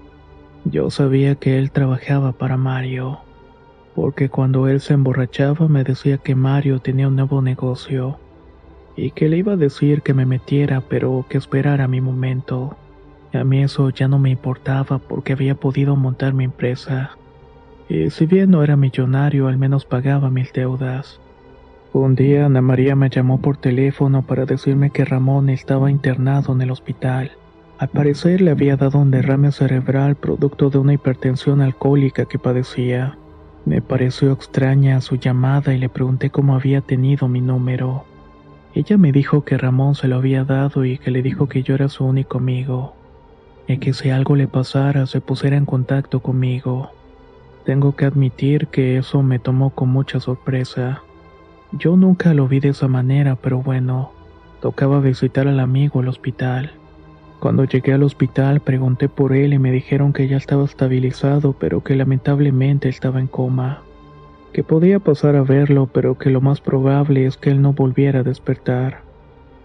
Yo 0.65 0.91
sabía 0.91 1.35
que 1.37 1.59
él 1.59 1.71
trabajaba 1.71 2.33
para 2.33 2.57
Mario, 2.57 3.21
porque 3.95 4.29
cuando 4.29 4.67
él 4.67 4.81
se 4.81 4.95
emborrachaba 4.95 5.69
me 5.69 5.85
decía 5.85 6.19
que 6.19 6.35
Mario 6.35 6.81
tenía 6.81 7.09
un 7.09 7.17
nuevo 7.17 7.43
negocio 7.43 8.19
y 8.97 9.11
que 9.11 9.29
le 9.29 9.37
iba 9.37 9.53
a 9.53 9.57
decir 9.57 10.03
que 10.03 10.15
me 10.15 10.27
metiera 10.27 10.81
pero 10.81 11.27
que 11.29 11.39
esperara 11.39 11.87
mi 11.87 12.01
momento. 12.01 12.77
A 13.33 13.45
mí 13.45 13.63
eso 13.63 13.91
ya 13.91 14.09
no 14.09 14.19
me 14.19 14.31
importaba 14.31 14.99
porque 14.99 15.35
había 15.35 15.55
podido 15.55 15.95
montar 15.97 16.33
mi 16.33 16.45
empresa. 16.45 17.17
Y 17.89 18.11
si 18.11 18.27
bien 18.27 18.51
no 18.51 18.63
era 18.63 18.77
millonario, 18.77 19.49
al 19.49 19.59
menos 19.59 19.85
pagaba 19.85 20.31
mis 20.31 20.53
deudas. 20.53 21.21
Un 21.93 22.15
día 22.15 22.47
Ana 22.47 22.61
María 22.61 22.95
me 22.95 23.09
llamó 23.09 23.41
por 23.41 23.57
teléfono 23.57 24.23
para 24.23 24.45
decirme 24.45 24.91
que 24.91 25.05
Ramón 25.05 25.49
estaba 25.49 25.91
internado 25.91 26.53
en 26.53 26.61
el 26.61 26.71
hospital. 26.71 27.31
Al 27.79 27.89
parecer 27.89 28.41
le 28.41 28.51
había 28.51 28.77
dado 28.77 28.99
un 28.99 29.11
derrame 29.11 29.53
cerebral 29.53 30.17
producto 30.17 30.69
de 30.71 30.79
una 30.79 30.95
hipertensión 30.95 31.61
alcohólica 31.61 32.25
que 32.25 32.39
padecía. 32.39 33.17
Me 33.65 33.83
pareció 33.83 34.33
extraña 34.33 35.01
su 35.01 35.17
llamada 35.17 35.75
y 35.75 35.79
le 35.79 35.89
pregunté 35.89 36.31
cómo 36.31 36.55
había 36.55 36.81
tenido 36.81 37.29
mi 37.29 37.41
número. 37.41 38.05
Ella 38.75 38.99
me 38.99 39.11
dijo 39.11 39.45
que 39.45 39.57
Ramón 39.57 39.95
se 39.95 40.07
lo 40.07 40.17
había 40.17 40.45
dado 40.45 40.85
y 40.85 40.99
que 40.99 41.11
le 41.11 41.23
dijo 41.23 41.49
que 41.49 41.63
yo 41.63 41.75
era 41.75 41.89
su 41.89 42.05
único 42.05 42.39
amigo, 42.39 42.95
y 43.67 43.79
que 43.79 43.95
si 43.95 44.11
algo 44.11 44.37
le 44.37 44.49
pasara 44.49 45.07
se 45.07 45.23
pusiera 45.23 45.57
en 45.57 45.65
contacto 45.65 46.21
conmigo. 46.21 46.91
Tengo 47.67 47.97
que 47.97 48.05
admitir 48.05 48.69
que 48.69 48.97
eso 48.97 49.25
me 49.25 49.41
tomó 49.41 49.71
con 49.71 49.89
mucha 49.89 50.21
sorpresa. 50.21 51.03
Yo 51.73 51.97
nunca 51.97 52.33
lo 52.33 52.47
vi 52.47 52.61
de 52.61 52.69
esa 52.69 52.87
manera, 52.87 53.35
pero 53.35 53.61
bueno, 53.61 54.13
tocaba 54.61 55.01
visitar 55.01 55.49
al 55.49 55.59
amigo 55.59 55.99
al 55.99 56.07
hospital. 56.07 56.71
Cuando 57.41 57.65
llegué 57.65 57.93
al 57.93 58.05
hospital 58.05 58.61
pregunté 58.61 59.09
por 59.09 59.35
él 59.35 59.53
y 59.53 59.59
me 59.59 59.73
dijeron 59.73 60.13
que 60.13 60.29
ya 60.29 60.37
estaba 60.37 60.65
estabilizado, 60.65 61.55
pero 61.55 61.83
que 61.83 61.97
lamentablemente 61.97 62.89
estaba 62.89 63.19
en 63.19 63.27
coma. 63.27 63.83
Que 64.53 64.63
podía 64.63 65.01
pasar 65.01 65.35
a 65.35 65.43
verlo, 65.43 65.89
pero 65.93 66.17
que 66.17 66.31
lo 66.31 66.41
más 66.41 66.61
probable 66.61 67.27
es 67.27 67.37
que 67.37 67.51
él 67.51 67.61
no 67.63 67.73
volviera 67.73 68.21
a 68.21 68.23
despertar. 68.23 69.03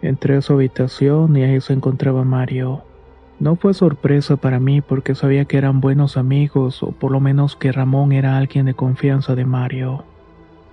Entré 0.02 0.38
a 0.38 0.42
su 0.42 0.54
habitación 0.54 1.38
y 1.38 1.44
ahí 1.44 1.62
se 1.62 1.74
encontraba 1.74 2.24
Mario. 2.24 2.82
No 3.42 3.58
fue 3.58 3.74
sorpresa 3.74 4.38
para 4.38 4.62
mí 4.62 4.80
porque 4.80 5.16
sabía 5.16 5.44
que 5.44 5.58
eran 5.58 5.82
buenos 5.82 6.16
amigos, 6.16 6.82
o 6.82 6.92
por 6.92 7.12
lo 7.12 7.20
menos 7.20 7.58
que 7.58 7.74
Ramón 7.74 8.14
era 8.14 8.38
alguien 8.38 8.68
de 8.68 8.74
confianza 8.74 9.36
de 9.36 9.44
Mario 9.44 10.06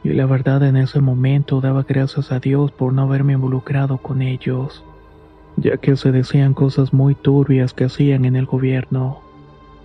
y 0.05 0.11
la 0.11 0.27
verdad 0.27 0.63
en 0.63 0.77
ese 0.77 1.01
momento 1.01 1.61
daba 1.61 1.83
gracias 1.83 2.31
a 2.31 2.41
Dios 2.41 2.73
por 2.73 2.93
no 2.93 3.03
haberme 3.03 3.35
involucrado 3.35 3.99
con 3.99 4.23
ellos, 4.23 4.85
ya 5.57 5.77
que 5.77 5.97
se 5.97 6.13
decían 6.13 6.55
cosas 6.55 6.93
muy 6.93 7.15
turbias 7.15 7.75
que 7.75 7.85
hacían 7.85 8.25
en 8.25 8.37
el 8.37 8.47
gobierno. 8.47 9.21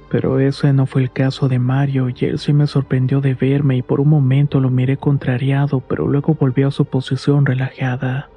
Pero 0.09 0.39
ese 0.39 0.73
no 0.73 0.85
fue 0.85 1.01
el 1.01 1.11
caso 1.11 1.49
de 1.49 1.57
Mario 1.57 2.09
y 2.09 2.25
él 2.25 2.37
sí 2.37 2.53
me 2.53 2.67
sorprendió 2.67 3.19
de 3.19 3.33
verme 3.33 3.77
y 3.77 3.81
por 3.81 3.99
un 3.99 4.09
momento 4.09 4.59
lo 4.59 4.69
miré 4.69 4.97
contrariado, 4.97 5.79
pero 5.79 6.07
luego 6.07 6.35
volvió 6.35 6.67
a 6.67 6.71
su 6.71 6.85
posición 6.85 7.45
relajada. 7.47 8.29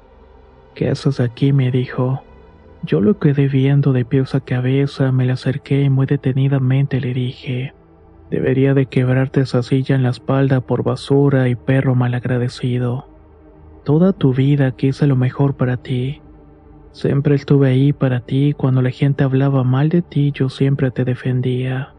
¿Qué 0.73 0.89
haces 0.89 1.19
aquí? 1.19 1.53
me 1.53 1.69
dijo. 1.69 2.23
Yo 2.83 3.01
lo 3.01 3.17
quedé 3.19 3.47
viendo 3.47 3.93
de 3.93 4.05
pies 4.05 4.35
a 4.35 4.39
cabeza, 4.39 5.11
me 5.11 5.25
le 5.25 5.33
acerqué 5.33 5.83
y 5.83 5.89
muy 5.89 6.05
detenidamente 6.05 7.01
le 7.01 7.13
dije, 7.13 7.73
Debería 8.29 8.73
de 8.73 8.87
quebrarte 8.87 9.41
esa 9.41 9.63
silla 9.63 9.95
en 9.95 10.03
la 10.03 10.09
espalda 10.09 10.59
por 10.59 10.83
basura 10.83 11.47
y 11.47 11.55
perro 11.55 11.95
malagradecido. 11.95 13.09
Toda 13.85 14.11
tu 14.11 14.33
vida 14.33 14.73
quise 14.73 15.07
lo 15.07 15.15
mejor 15.15 15.55
para 15.55 15.77
ti. 15.77 16.21
Siempre 16.91 17.35
estuve 17.35 17.69
ahí 17.69 17.93
para 17.93 18.19
ti 18.19 18.53
cuando 18.57 18.81
la 18.81 18.89
gente 18.89 19.23
hablaba 19.23 19.63
mal 19.63 19.87
de 19.87 20.01
ti 20.01 20.31
yo 20.33 20.49
siempre 20.49 20.91
te 20.91 21.05
defendía. 21.05 21.95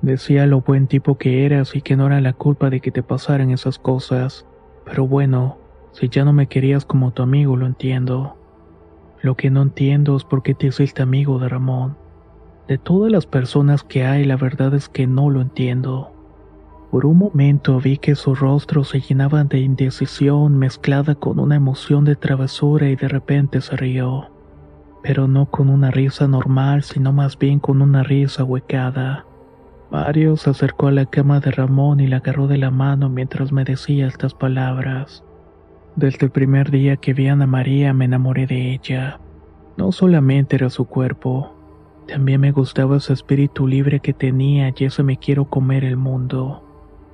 Decía 0.00 0.46
lo 0.46 0.62
buen 0.62 0.88
tipo 0.88 1.16
que 1.16 1.44
eras 1.44 1.76
y 1.76 1.82
que 1.82 1.96
no 1.96 2.06
era 2.06 2.20
la 2.20 2.32
culpa 2.32 2.70
de 2.70 2.80
que 2.80 2.90
te 2.90 3.04
pasaran 3.04 3.50
esas 3.50 3.78
cosas. 3.78 4.46
Pero 4.84 5.06
bueno, 5.06 5.58
si 5.92 6.08
ya 6.08 6.24
no 6.24 6.32
me 6.32 6.48
querías 6.48 6.84
como 6.84 7.12
tu 7.12 7.22
amigo 7.22 7.56
lo 7.56 7.66
entiendo. 7.66 8.37
Lo 9.20 9.36
que 9.36 9.50
no 9.50 9.62
entiendo 9.62 10.16
es 10.16 10.24
por 10.24 10.42
qué 10.42 10.54
te 10.54 10.68
hiciste 10.68 11.02
amigo 11.02 11.38
de 11.38 11.48
Ramón. 11.48 11.96
De 12.68 12.78
todas 12.78 13.10
las 13.10 13.26
personas 13.26 13.82
que 13.82 14.04
hay, 14.04 14.24
la 14.24 14.36
verdad 14.36 14.74
es 14.74 14.88
que 14.88 15.06
no 15.06 15.30
lo 15.30 15.40
entiendo. 15.40 16.12
Por 16.90 17.04
un 17.04 17.18
momento 17.18 17.80
vi 17.80 17.98
que 17.98 18.14
su 18.14 18.34
rostro 18.34 18.84
se 18.84 19.00
llenaba 19.00 19.44
de 19.44 19.58
indecisión 19.58 20.56
mezclada 20.56 21.14
con 21.14 21.38
una 21.38 21.56
emoción 21.56 22.04
de 22.04 22.16
travesura 22.16 22.88
y 22.88 22.96
de 22.96 23.08
repente 23.08 23.60
se 23.60 23.76
rió. 23.76 24.30
Pero 25.02 25.28
no 25.28 25.46
con 25.46 25.68
una 25.68 25.90
risa 25.90 26.28
normal, 26.28 26.82
sino 26.82 27.12
más 27.12 27.38
bien 27.38 27.58
con 27.58 27.82
una 27.82 28.02
risa 28.02 28.44
huecada. 28.44 29.26
Mario 29.90 30.36
se 30.36 30.50
acercó 30.50 30.86
a 30.86 30.92
la 30.92 31.06
cama 31.06 31.40
de 31.40 31.50
Ramón 31.50 32.00
y 32.00 32.06
la 32.06 32.18
agarró 32.18 32.46
de 32.46 32.58
la 32.58 32.70
mano 32.70 33.08
mientras 33.08 33.52
me 33.52 33.64
decía 33.64 34.06
estas 34.06 34.34
palabras. 34.34 35.24
Desde 35.98 36.26
el 36.26 36.30
primer 36.30 36.70
día 36.70 36.96
que 36.96 37.12
vi 37.12 37.26
a 37.26 37.32
Ana 37.32 37.48
María 37.48 37.92
me 37.92 38.04
enamoré 38.04 38.46
de 38.46 38.72
ella. 38.72 39.18
No 39.76 39.90
solamente 39.90 40.54
era 40.54 40.70
su 40.70 40.84
cuerpo, 40.84 41.50
también 42.06 42.40
me 42.40 42.52
gustaba 42.52 42.98
ese 42.98 43.14
espíritu 43.14 43.66
libre 43.66 43.98
que 43.98 44.12
tenía 44.12 44.72
y 44.76 44.84
eso 44.84 45.02
me 45.02 45.16
quiero 45.16 45.46
comer 45.46 45.82
el 45.82 45.96
mundo. 45.96 46.62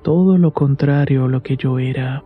Todo 0.03 0.37
lo 0.37 0.53
contrario 0.53 1.25
a 1.25 1.27
lo 1.27 1.41
que 1.41 1.57
yo 1.57 1.79
era. 1.79 2.23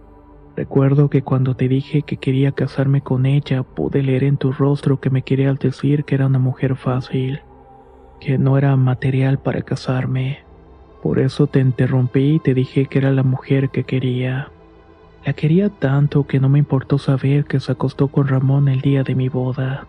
Recuerdo 0.57 1.09
que 1.09 1.21
cuando 1.21 1.55
te 1.55 1.69
dije 1.69 2.01
que 2.01 2.17
quería 2.17 2.51
casarme 2.51 2.99
con 2.99 3.25
ella, 3.25 3.63
pude 3.63 4.03
leer 4.03 4.25
en 4.25 4.35
tu 4.35 4.51
rostro 4.51 4.99
que 4.99 5.09
me 5.09 5.21
querías 5.21 5.57
decir 5.59 6.03
que 6.03 6.15
era 6.15 6.27
una 6.27 6.39
mujer 6.39 6.75
fácil, 6.75 7.39
que 8.19 8.37
no 8.37 8.57
era 8.57 8.75
material 8.75 9.39
para 9.39 9.61
casarme. 9.61 10.39
Por 11.01 11.19
eso 11.19 11.47
te 11.47 11.61
interrumpí 11.61 12.33
y 12.33 12.39
te 12.39 12.53
dije 12.53 12.87
que 12.87 12.99
era 12.99 13.11
la 13.11 13.23
mujer 13.23 13.69
que 13.69 13.85
quería. 13.85 14.51
La 15.29 15.33
quería 15.33 15.69
tanto 15.69 16.25
que 16.25 16.39
no 16.39 16.49
me 16.49 16.57
importó 16.57 16.97
saber 16.97 17.45
que 17.45 17.59
se 17.59 17.71
acostó 17.71 18.07
con 18.07 18.27
Ramón 18.27 18.67
el 18.67 18.81
día 18.81 19.03
de 19.03 19.13
mi 19.13 19.29
boda, 19.29 19.85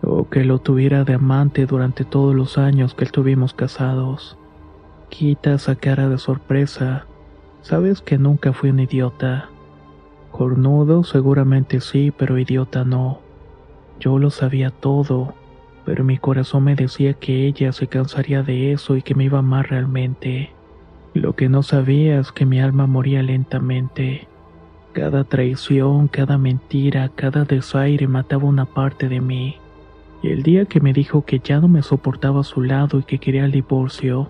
o 0.00 0.28
que 0.28 0.44
lo 0.44 0.60
tuviera 0.60 1.02
de 1.02 1.14
amante 1.14 1.66
durante 1.66 2.04
todos 2.04 2.36
los 2.36 2.56
años 2.56 2.94
que 2.94 3.02
estuvimos 3.02 3.52
casados. 3.52 4.38
Quita 5.08 5.54
esa 5.54 5.74
cara 5.74 6.08
de 6.08 6.18
sorpresa. 6.18 7.06
Sabes 7.62 8.00
que 8.00 8.16
nunca 8.16 8.52
fui 8.52 8.70
un 8.70 8.78
idiota. 8.78 9.48
Cornudo 10.30 11.02
seguramente 11.02 11.80
sí, 11.80 12.12
pero 12.16 12.38
idiota 12.38 12.84
no. 12.84 13.18
Yo 13.98 14.20
lo 14.20 14.30
sabía 14.30 14.70
todo, 14.70 15.34
pero 15.84 16.04
mi 16.04 16.16
corazón 16.16 16.62
me 16.62 16.76
decía 16.76 17.14
que 17.14 17.48
ella 17.48 17.72
se 17.72 17.88
cansaría 17.88 18.44
de 18.44 18.70
eso 18.70 18.94
y 18.94 19.02
que 19.02 19.16
me 19.16 19.24
iba 19.24 19.38
a 19.38 19.40
amar 19.40 19.70
realmente. 19.70 20.52
Lo 21.12 21.34
que 21.34 21.48
no 21.48 21.64
sabía 21.64 22.20
es 22.20 22.30
que 22.30 22.46
mi 22.46 22.60
alma 22.60 22.86
moría 22.86 23.20
lentamente. 23.24 24.29
Cada 24.92 25.22
traición, 25.22 26.08
cada 26.08 26.36
mentira, 26.36 27.10
cada 27.14 27.44
desaire 27.44 28.08
mataba 28.08 28.44
una 28.44 28.64
parte 28.64 29.08
de 29.08 29.20
mí. 29.20 29.56
Y 30.20 30.30
el 30.30 30.42
día 30.42 30.64
que 30.64 30.80
me 30.80 30.92
dijo 30.92 31.24
que 31.24 31.38
ya 31.38 31.60
no 31.60 31.68
me 31.68 31.82
soportaba 31.82 32.40
a 32.40 32.44
su 32.44 32.60
lado 32.62 32.98
y 32.98 33.04
que 33.04 33.18
quería 33.18 33.44
el 33.44 33.52
divorcio, 33.52 34.28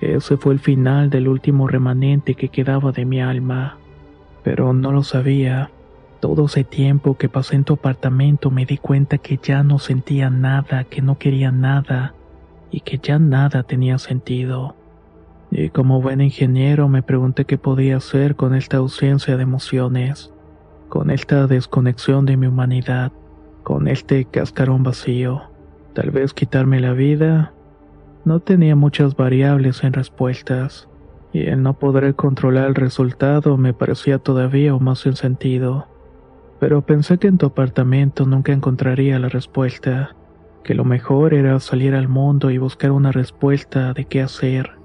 ese 0.00 0.36
fue 0.36 0.54
el 0.54 0.60
final 0.60 1.10
del 1.10 1.26
último 1.26 1.66
remanente 1.66 2.36
que 2.36 2.48
quedaba 2.48 2.92
de 2.92 3.04
mi 3.04 3.20
alma. 3.20 3.76
Pero 4.44 4.72
no 4.72 4.92
lo 4.92 5.02
sabía. 5.02 5.70
Todo 6.20 6.46
ese 6.46 6.62
tiempo 6.62 7.16
que 7.16 7.28
pasé 7.28 7.56
en 7.56 7.64
tu 7.64 7.74
apartamento 7.74 8.50
me 8.50 8.66
di 8.66 8.78
cuenta 8.78 9.18
que 9.18 9.38
ya 9.42 9.64
no 9.64 9.80
sentía 9.80 10.30
nada, 10.30 10.84
que 10.84 11.02
no 11.02 11.18
quería 11.18 11.50
nada 11.50 12.14
y 12.70 12.80
que 12.80 12.98
ya 12.98 13.18
nada 13.18 13.64
tenía 13.64 13.98
sentido. 13.98 14.76
Y 15.50 15.70
como 15.70 16.00
buen 16.00 16.20
ingeniero 16.20 16.88
me 16.88 17.02
pregunté 17.02 17.44
qué 17.44 17.58
podía 17.58 17.96
hacer 17.96 18.36
con 18.36 18.54
esta 18.54 18.76
ausencia 18.76 19.36
de 19.36 19.42
emociones, 19.42 20.32
con 20.88 21.10
esta 21.10 21.46
desconexión 21.46 22.26
de 22.26 22.36
mi 22.36 22.46
humanidad, 22.46 23.12
con 23.62 23.88
este 23.88 24.24
cascarón 24.24 24.82
vacío. 24.82 25.42
Tal 25.94 26.10
vez 26.10 26.34
quitarme 26.34 26.80
la 26.80 26.92
vida. 26.92 27.52
No 28.24 28.40
tenía 28.40 28.76
muchas 28.76 29.16
variables 29.16 29.82
en 29.84 29.94
respuestas, 29.94 30.88
y 31.32 31.46
el 31.46 31.62
no 31.62 31.78
poder 31.78 32.14
controlar 32.14 32.68
el 32.68 32.74
resultado 32.74 33.56
me 33.56 33.72
parecía 33.72 34.18
todavía 34.18 34.76
más 34.76 35.00
sin 35.00 35.16
sentido 35.16 35.86
pero 36.58 36.82
pensé 36.82 37.18
que 37.18 37.28
en 37.28 37.38
tu 37.38 37.46
apartamento 37.46 38.26
nunca 38.26 38.52
encontraría 38.52 39.18
la 39.18 39.28
respuesta, 39.28 40.16
que 40.64 40.74
lo 40.74 40.84
mejor 40.84 41.34
era 41.34 41.58
salir 41.60 41.94
al 41.94 42.08
mundo 42.08 42.50
y 42.50 42.58
buscar 42.58 42.90
una 42.90 43.12
respuesta 43.12 43.92
de 43.92 44.04
qué 44.06 44.22
hacer. 44.22 44.77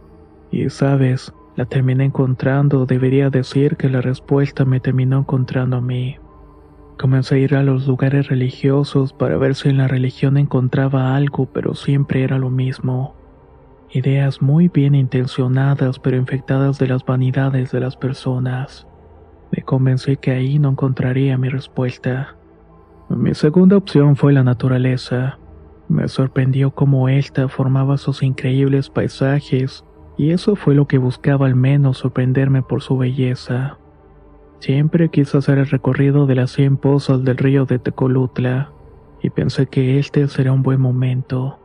Y 0.53 0.69
sabes, 0.69 1.33
la 1.55 1.65
terminé 1.65 2.05
encontrando, 2.05 2.86
debería 2.86 3.31
decir 3.31 3.75
que 3.75 3.89
la 3.89 4.01
respuesta 4.01 4.65
me 4.65 4.79
terminó 4.79 5.17
encontrando 5.17 5.77
a 5.77 5.81
mí. 5.81 6.17
Comencé 7.00 7.36
a 7.36 7.38
ir 7.39 7.55
a 7.55 7.63
los 7.63 7.88
lugares 7.88 8.27
religiosos 8.27 9.13
para 9.13 9.36
ver 9.38 9.55
si 9.55 9.69
en 9.69 9.77
la 9.77 9.88
religión 9.88 10.38
encontraba 10.38 11.15
algo, 11.15 11.48
pero 11.48 11.74
siempre 11.74 12.24
era 12.24 12.38
lo 12.38 12.51
mismo. 12.51 13.15
Ideas 13.89 14.43
muy 14.43 14.67
bien 14.67 14.93
intencionadas 14.93 15.98
pero 15.98 16.17
infectadas 16.17 16.77
de 16.77 16.86
las 16.86 17.03
vanidades 17.03 17.72
de 17.72 17.79
las 17.79 17.98
personas. 17.98 18.88
Me 19.51 19.63
convencí 19.63 20.17
que 20.17 20.29
ahí 20.29 20.60
no 20.60 20.69
encontraría 20.69 21.36
mi 21.36 21.50
respuesta. 21.50 22.36
Mi 23.10 23.33
segunda 23.33 23.75
opción 23.75 24.15
fue 24.15 24.33
la 24.33 24.43
naturaleza. 24.43 25.39
Me 25.89 26.07
sorprendió 26.07 26.69
cómo 26.69 27.10
ésta 27.10 27.48
formaba 27.48 27.98
sus 27.98 28.22
increíbles 28.22 28.91
paisajes, 28.91 29.83
y 30.17 30.32
eso 30.32 30.55
fue 30.55 30.75
lo 30.75 30.88
que 30.88 30.98
buscaba 30.98 31.46
al 31.46 31.55
menos 31.55 32.00
sorprenderme 32.00 32.62
por 32.62 32.82
su 32.82 32.98
belleza. 32.98 33.77
Siempre 34.60 35.10
quise 35.10 35.38
hacer 35.38 35.58
el 35.58 35.67
recorrido 35.67 36.25
de 36.25 36.36
las 36.36 36.51
cien 36.51 36.77
pozas 36.77 37.24
del 37.24 37.38
río 37.38 37.65
de 37.65 37.79
Tecolutla, 37.79 38.72
y 39.22 39.29
pensé 39.29 39.67
que 39.67 40.00
este 40.00 40.27
sería 40.27 40.51
un 40.51 40.64
buen 40.64 40.81
momento. 40.81 41.59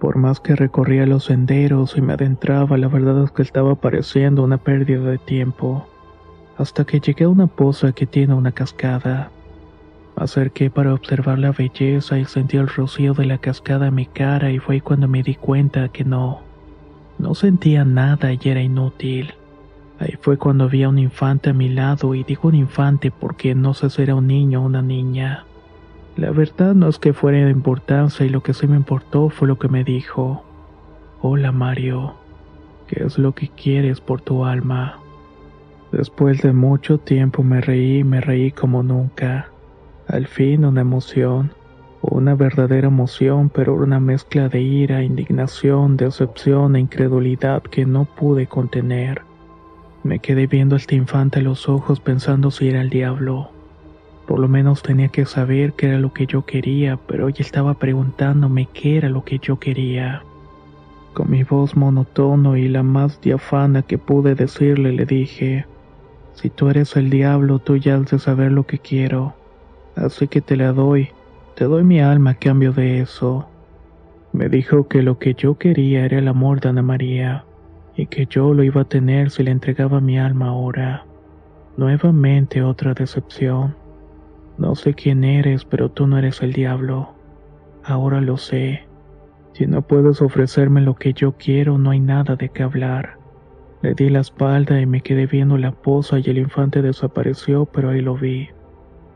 Por 0.00 0.16
más 0.16 0.40
que 0.40 0.56
recorría 0.56 1.06
los 1.06 1.24
senderos 1.24 1.96
y 1.96 2.00
me 2.00 2.14
adentraba, 2.14 2.76
la 2.78 2.88
verdad 2.88 3.24
es 3.24 3.30
que 3.30 3.42
estaba 3.42 3.74
pareciendo 3.74 4.42
una 4.42 4.58
pérdida 4.58 5.10
de 5.10 5.18
tiempo 5.18 5.86
hasta 6.60 6.84
que 6.84 7.00
llegué 7.00 7.24
a 7.24 7.28
una 7.28 7.46
poza 7.46 7.92
que 7.92 8.06
tiene 8.06 8.34
una 8.34 8.52
cascada. 8.52 9.30
Me 10.16 10.24
acerqué 10.24 10.68
para 10.68 10.92
observar 10.92 11.38
la 11.38 11.52
belleza 11.52 12.18
y 12.18 12.26
sentí 12.26 12.58
el 12.58 12.68
rocío 12.68 13.14
de 13.14 13.24
la 13.24 13.38
cascada 13.38 13.86
en 13.86 13.94
mi 13.94 14.06
cara 14.06 14.50
y 14.50 14.58
fue 14.58 14.82
cuando 14.82 15.08
me 15.08 15.22
di 15.22 15.36
cuenta 15.36 15.88
que 15.88 16.04
no, 16.04 16.42
no 17.20 17.34
sentía 17.34 17.84
nada 17.84 18.32
y 18.32 18.38
era 18.42 18.62
inútil. 18.62 19.34
Ahí 19.98 20.16
fue 20.20 20.38
cuando 20.38 20.68
vi 20.68 20.82
a 20.82 20.88
un 20.88 20.98
infante 20.98 21.50
a 21.50 21.52
mi 21.52 21.68
lado 21.68 22.14
y 22.14 22.24
digo 22.24 22.48
un 22.48 22.54
infante 22.54 23.10
porque 23.10 23.54
no 23.54 23.74
sé 23.74 23.90
si 23.90 24.02
era 24.02 24.14
un 24.14 24.26
niño 24.26 24.62
o 24.62 24.66
una 24.66 24.80
niña. 24.80 25.44
La 26.16 26.30
verdad 26.30 26.74
no 26.74 26.88
es 26.88 26.98
que 26.98 27.12
fuera 27.12 27.44
de 27.44 27.50
importancia 27.50 28.24
y 28.24 28.30
lo 28.30 28.42
que 28.42 28.54
sí 28.54 28.66
me 28.66 28.76
importó 28.76 29.28
fue 29.28 29.46
lo 29.46 29.58
que 29.58 29.68
me 29.68 29.84
dijo. 29.84 30.42
Hola 31.20 31.52
Mario, 31.52 32.14
¿qué 32.88 33.04
es 33.04 33.18
lo 33.18 33.34
que 33.34 33.48
quieres 33.48 34.00
por 34.00 34.22
tu 34.22 34.46
alma? 34.46 34.98
Después 35.92 36.40
de 36.40 36.52
mucho 36.52 36.98
tiempo 36.98 37.42
me 37.42 37.60
reí, 37.60 38.02
me 38.02 38.20
reí 38.20 38.52
como 38.52 38.82
nunca. 38.82 39.50
Al 40.06 40.26
fin 40.26 40.64
una 40.64 40.80
emoción, 40.80 41.52
una 42.02 42.34
verdadera 42.34 42.88
emoción, 42.88 43.50
pero 43.50 43.74
una 43.74 44.00
mezcla 44.00 44.48
de 44.48 44.60
ira, 44.60 45.02
indignación, 45.02 45.96
decepción 45.96 46.76
e 46.76 46.80
incredulidad 46.80 47.62
que 47.62 47.84
no 47.84 48.04
pude 48.04 48.46
contener. 48.46 49.22
Me 50.02 50.18
quedé 50.18 50.46
viendo 50.46 50.76
a 50.76 50.78
este 50.78 50.94
infante 50.94 51.40
a 51.40 51.42
los 51.42 51.68
ojos 51.68 52.00
pensando 52.00 52.50
si 52.50 52.68
era 52.68 52.80
el 52.80 52.88
diablo. 52.88 53.50
Por 54.26 54.38
lo 54.38 54.48
menos 54.48 54.82
tenía 54.82 55.08
que 55.08 55.26
saber 55.26 55.74
qué 55.74 55.88
era 55.88 55.98
lo 55.98 56.12
que 56.12 56.26
yo 56.26 56.46
quería, 56.46 56.96
pero 56.96 57.28
ella 57.28 57.40
estaba 57.42 57.74
preguntándome 57.74 58.66
qué 58.72 58.96
era 58.96 59.08
lo 59.10 59.24
que 59.24 59.38
yo 59.38 59.58
quería. 59.58 60.22
Con 61.12 61.30
mi 61.30 61.42
voz 61.42 61.76
monotono 61.76 62.56
y 62.56 62.68
la 62.68 62.82
más 62.82 63.20
diafana 63.20 63.82
que 63.82 63.98
pude 63.98 64.34
decirle 64.34 64.92
le 64.92 65.04
dije, 65.04 65.66
si 66.32 66.48
tú 66.48 66.70
eres 66.70 66.96
el 66.96 67.10
diablo, 67.10 67.58
tú 67.58 67.76
ya 67.76 67.96
has 67.96 68.10
de 68.10 68.18
saber 68.18 68.52
lo 68.52 68.64
que 68.64 68.78
quiero. 68.78 69.34
Así 69.96 70.28
que 70.28 70.40
te 70.40 70.56
la 70.56 70.72
doy, 70.72 71.10
te 71.60 71.66
doy 71.66 71.84
mi 71.84 72.00
alma 72.00 72.30
a 72.30 72.34
cambio 72.36 72.72
de 72.72 73.02
eso. 73.02 73.46
Me 74.32 74.48
dijo 74.48 74.88
que 74.88 75.02
lo 75.02 75.18
que 75.18 75.34
yo 75.34 75.58
quería 75.58 76.06
era 76.06 76.18
el 76.18 76.26
amor 76.26 76.58
de 76.58 76.70
Ana 76.70 76.80
María, 76.80 77.44
y 77.94 78.06
que 78.06 78.24
yo 78.24 78.54
lo 78.54 78.62
iba 78.62 78.80
a 78.80 78.88
tener 78.88 79.28
si 79.28 79.42
le 79.42 79.50
entregaba 79.50 80.00
mi 80.00 80.18
alma 80.18 80.48
ahora. 80.48 81.04
Nuevamente 81.76 82.62
otra 82.62 82.94
decepción. 82.94 83.76
No 84.56 84.74
sé 84.74 84.94
quién 84.94 85.22
eres, 85.22 85.66
pero 85.66 85.90
tú 85.90 86.06
no 86.06 86.16
eres 86.16 86.40
el 86.40 86.54
diablo. 86.54 87.10
Ahora 87.84 88.22
lo 88.22 88.38
sé. 88.38 88.88
Si 89.52 89.66
no 89.66 89.82
puedes 89.82 90.22
ofrecerme 90.22 90.80
lo 90.80 90.94
que 90.94 91.12
yo 91.12 91.32
quiero, 91.32 91.76
no 91.76 91.90
hay 91.90 92.00
nada 92.00 92.36
de 92.36 92.48
qué 92.48 92.62
hablar. 92.62 93.18
Le 93.82 93.92
di 93.92 94.08
la 94.08 94.20
espalda 94.20 94.80
y 94.80 94.86
me 94.86 95.02
quedé 95.02 95.26
viendo 95.26 95.58
la 95.58 95.72
poza 95.72 96.20
y 96.20 96.22
el 96.24 96.38
infante 96.38 96.80
desapareció, 96.80 97.66
pero 97.66 97.90
ahí 97.90 98.00
lo 98.00 98.14
vi. 98.16 98.48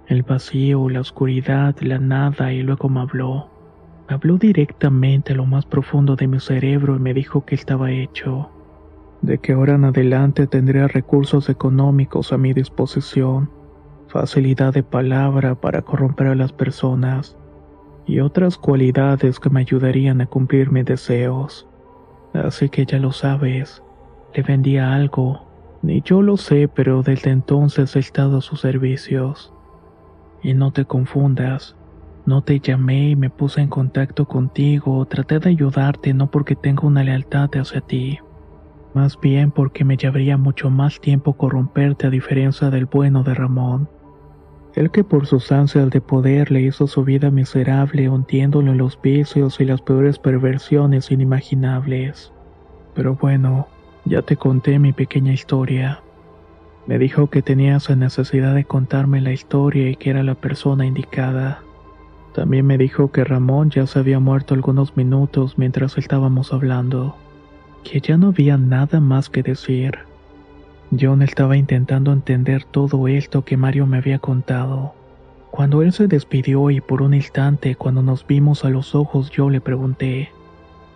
El 0.06 0.22
vacío, 0.22 0.90
la 0.90 1.00
oscuridad, 1.00 1.74
la 1.80 1.98
nada 1.98 2.52
y 2.52 2.62
luego 2.62 2.90
me 2.90 3.00
habló. 3.00 3.48
Habló 4.06 4.36
directamente 4.36 5.32
a 5.32 5.36
lo 5.36 5.46
más 5.46 5.64
profundo 5.64 6.14
de 6.14 6.26
mi 6.26 6.40
cerebro 6.40 6.96
y 6.96 6.98
me 6.98 7.14
dijo 7.14 7.46
que 7.46 7.54
estaba 7.54 7.90
hecho. 7.90 8.50
De 9.22 9.38
que 9.38 9.52
ahora 9.54 9.76
en 9.76 9.84
adelante 9.86 10.46
tendría 10.46 10.88
recursos 10.88 11.48
económicos 11.48 12.34
a 12.34 12.36
mi 12.36 12.52
disposición, 12.52 13.50
facilidad 14.08 14.74
de 14.74 14.82
palabra 14.82 15.54
para 15.54 15.80
corromper 15.80 16.26
a 16.26 16.34
las 16.34 16.52
personas 16.52 17.38
y 18.06 18.20
otras 18.20 18.58
cualidades 18.58 19.40
que 19.40 19.48
me 19.48 19.60
ayudarían 19.60 20.20
a 20.20 20.26
cumplir 20.26 20.70
mis 20.70 20.84
deseos. 20.84 21.66
Así 22.34 22.68
que 22.68 22.84
ya 22.84 22.98
lo 22.98 23.12
sabes, 23.12 23.82
le 24.34 24.42
vendía 24.42 24.92
algo. 24.92 25.46
Ni 25.80 26.02
yo 26.02 26.20
lo 26.20 26.36
sé, 26.36 26.68
pero 26.68 27.02
desde 27.02 27.30
entonces 27.30 27.96
he 27.96 28.00
estado 28.00 28.36
a 28.38 28.42
sus 28.42 28.60
servicios. 28.60 29.53
Y 30.44 30.52
no 30.52 30.72
te 30.72 30.84
confundas, 30.84 31.74
no 32.26 32.42
te 32.42 32.60
llamé 32.60 33.08
y 33.08 33.16
me 33.16 33.30
puse 33.30 33.62
en 33.62 33.68
contacto 33.68 34.26
contigo, 34.26 35.06
traté 35.06 35.38
de 35.38 35.48
ayudarte 35.48 36.12
no 36.12 36.30
porque 36.30 36.54
tenga 36.54 36.86
una 36.86 37.02
lealtad 37.02 37.48
hacia 37.54 37.80
ti, 37.80 38.18
más 38.94 39.18
bien 39.18 39.50
porque 39.50 39.86
me 39.86 39.96
llevaría 39.96 40.36
mucho 40.36 40.68
más 40.68 41.00
tiempo 41.00 41.32
corromperte 41.32 42.06
a 42.06 42.10
diferencia 42.10 42.68
del 42.68 42.84
bueno 42.84 43.22
de 43.22 43.32
Ramón. 43.32 43.88
El 44.74 44.90
que 44.90 45.02
por 45.02 45.26
sus 45.26 45.50
ansias 45.50 45.88
de 45.88 46.02
poder 46.02 46.50
le 46.50 46.60
hizo 46.60 46.86
su 46.88 47.04
vida 47.04 47.30
miserable 47.30 48.10
hundiéndolo 48.10 48.72
en 48.72 48.76
los 48.76 49.00
vicios 49.00 49.60
y 49.60 49.64
las 49.64 49.80
peores 49.80 50.18
perversiones 50.18 51.10
inimaginables. 51.10 52.34
Pero 52.94 53.16
bueno, 53.16 53.68
ya 54.04 54.20
te 54.20 54.36
conté 54.36 54.78
mi 54.78 54.92
pequeña 54.92 55.32
historia. 55.32 56.03
Me 56.86 56.98
dijo 56.98 57.28
que 57.28 57.40
tenía 57.42 57.76
esa 57.76 57.96
necesidad 57.96 58.54
de 58.54 58.64
contarme 58.64 59.20
la 59.20 59.32
historia 59.32 59.88
y 59.88 59.96
que 59.96 60.10
era 60.10 60.22
la 60.22 60.34
persona 60.34 60.84
indicada. 60.84 61.62
También 62.34 62.66
me 62.66 62.76
dijo 62.76 63.10
que 63.10 63.24
Ramón 63.24 63.70
ya 63.70 63.86
se 63.86 63.98
había 63.98 64.18
muerto 64.18 64.54
algunos 64.54 64.96
minutos 64.96 65.56
mientras 65.56 65.96
estábamos 65.96 66.52
hablando. 66.52 67.16
que 67.84 68.00
ya 68.00 68.16
no 68.16 68.28
había 68.28 68.56
nada 68.56 68.98
más 68.98 69.28
que 69.28 69.42
decir. 69.42 69.98
John 70.98 71.22
estaba 71.22 71.56
intentando 71.56 72.12
entender 72.12 72.64
todo 72.64 73.08
esto 73.08 73.44
que 73.44 73.56
Mario 73.56 73.86
me 73.86 73.98
había 73.98 74.18
contado. 74.18 74.94
Cuando 75.50 75.82
él 75.82 75.92
se 75.92 76.08
despidió 76.08 76.70
y 76.70 76.80
por 76.80 77.02
un 77.02 77.14
instante 77.14 77.76
cuando 77.76 78.02
nos 78.02 78.26
vimos 78.26 78.64
a 78.64 78.70
los 78.70 78.94
ojos 78.94 79.30
yo 79.30 79.50
le 79.50 79.60
pregunté, 79.60 80.30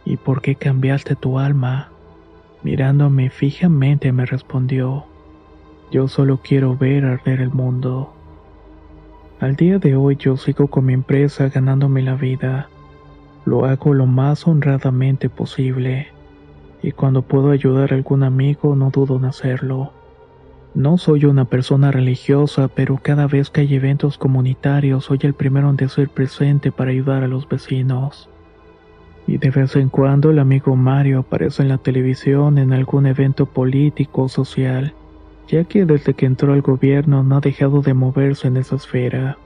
¿y 0.05 0.16
por 0.16 0.40
qué 0.40 0.55
cambiaste 0.55 1.14
tu 1.14 1.38
alma? 1.38 1.90
Mirándome 2.62 3.31
fijamente 3.31 4.11
me 4.12 4.27
respondió, 4.27 5.05
yo 5.90 6.09
solo 6.09 6.40
quiero 6.42 6.77
ver 6.77 7.05
arder 7.05 7.40
el 7.40 7.51
mundo. 7.51 8.12
Al 9.40 9.57
día 9.57 9.79
de 9.79 9.96
hoy 9.96 10.16
yo 10.16 10.37
sigo 10.37 10.66
con 10.66 10.87
mi 10.87 10.92
empresa 10.92 11.48
ganándome 11.48 12.03
la 12.03 12.14
vida. 12.14 12.68
Lo 13.44 13.64
hago 13.64 13.94
lo 13.94 14.07
más 14.07 14.46
honradamente 14.46 15.31
posible. 15.31 16.09
Y 16.83 16.92
cuando 16.92 17.22
puedo 17.22 17.51
ayudar 17.51 17.92
a 17.92 17.96
algún 17.96 18.22
amigo 18.22 18.74
no 18.77 18.90
dudo 18.90 19.16
en 19.16 19.24
hacerlo. 19.24 19.92
No 20.74 20.98
soy 20.98 21.24
una 21.24 21.46
persona 21.46 21.90
religiosa, 21.90 22.68
pero 22.68 22.98
cada 23.03 23.27
vez 23.27 23.48
que 23.48 23.62
hay 23.62 23.74
eventos 23.74 24.18
comunitarios 24.18 25.07
soy 25.07 25.18
el 25.22 25.35
primero 25.35 25.70
en 25.70 25.77
decir 25.77 26.09
presente 26.09 26.70
para 26.70 26.90
ayudar 26.90 27.22
a 27.22 27.29
los 27.29 27.48
vecinos. 27.48 28.29
Y 29.27 29.38
de 29.38 29.51
vez 29.51 29.77
en 29.77 29.88
cuando 29.88 30.31
el 30.31 30.38
amigo 30.38 30.77
Mario 30.77 31.20
aparece 31.20 31.62
en 31.62 31.68
la 31.68 31.79
televisión 31.79 32.59
en 32.59 32.72
algún 32.72 33.07
evento 33.07 33.46
político 33.46 34.24
o 34.24 34.29
social, 34.29 34.94
ya 35.49 35.65
que 35.65 35.85
desde 35.85 36.15
que 36.15 36.27
entró 36.27 36.53
al 36.53 36.63
gobierno 36.63 37.23
no 37.23 37.39
ha 37.39 37.41
dejado 37.41 37.81
de 37.81 37.95
moverse 37.95 38.49
en 38.49 38.59
esa 38.59 38.77
esfera. 38.77 39.39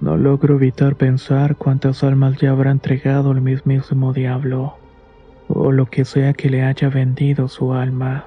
No 0.00 0.16
logro 0.16 0.56
evitar 0.56 0.94
pensar 0.96 1.56
cuántas 1.56 2.04
almas 2.04 2.36
ya 2.38 2.50
habrá 2.50 2.70
entregado 2.70 3.32
el 3.32 3.40
mismísimo 3.40 4.12
diablo, 4.12 4.76
o 5.48 5.72
lo 5.72 5.86
que 5.86 6.04
sea 6.04 6.32
que 6.32 6.50
le 6.50 6.62
haya 6.62 6.88
vendido 6.88 7.48
su 7.48 7.72
alma. 7.72 8.26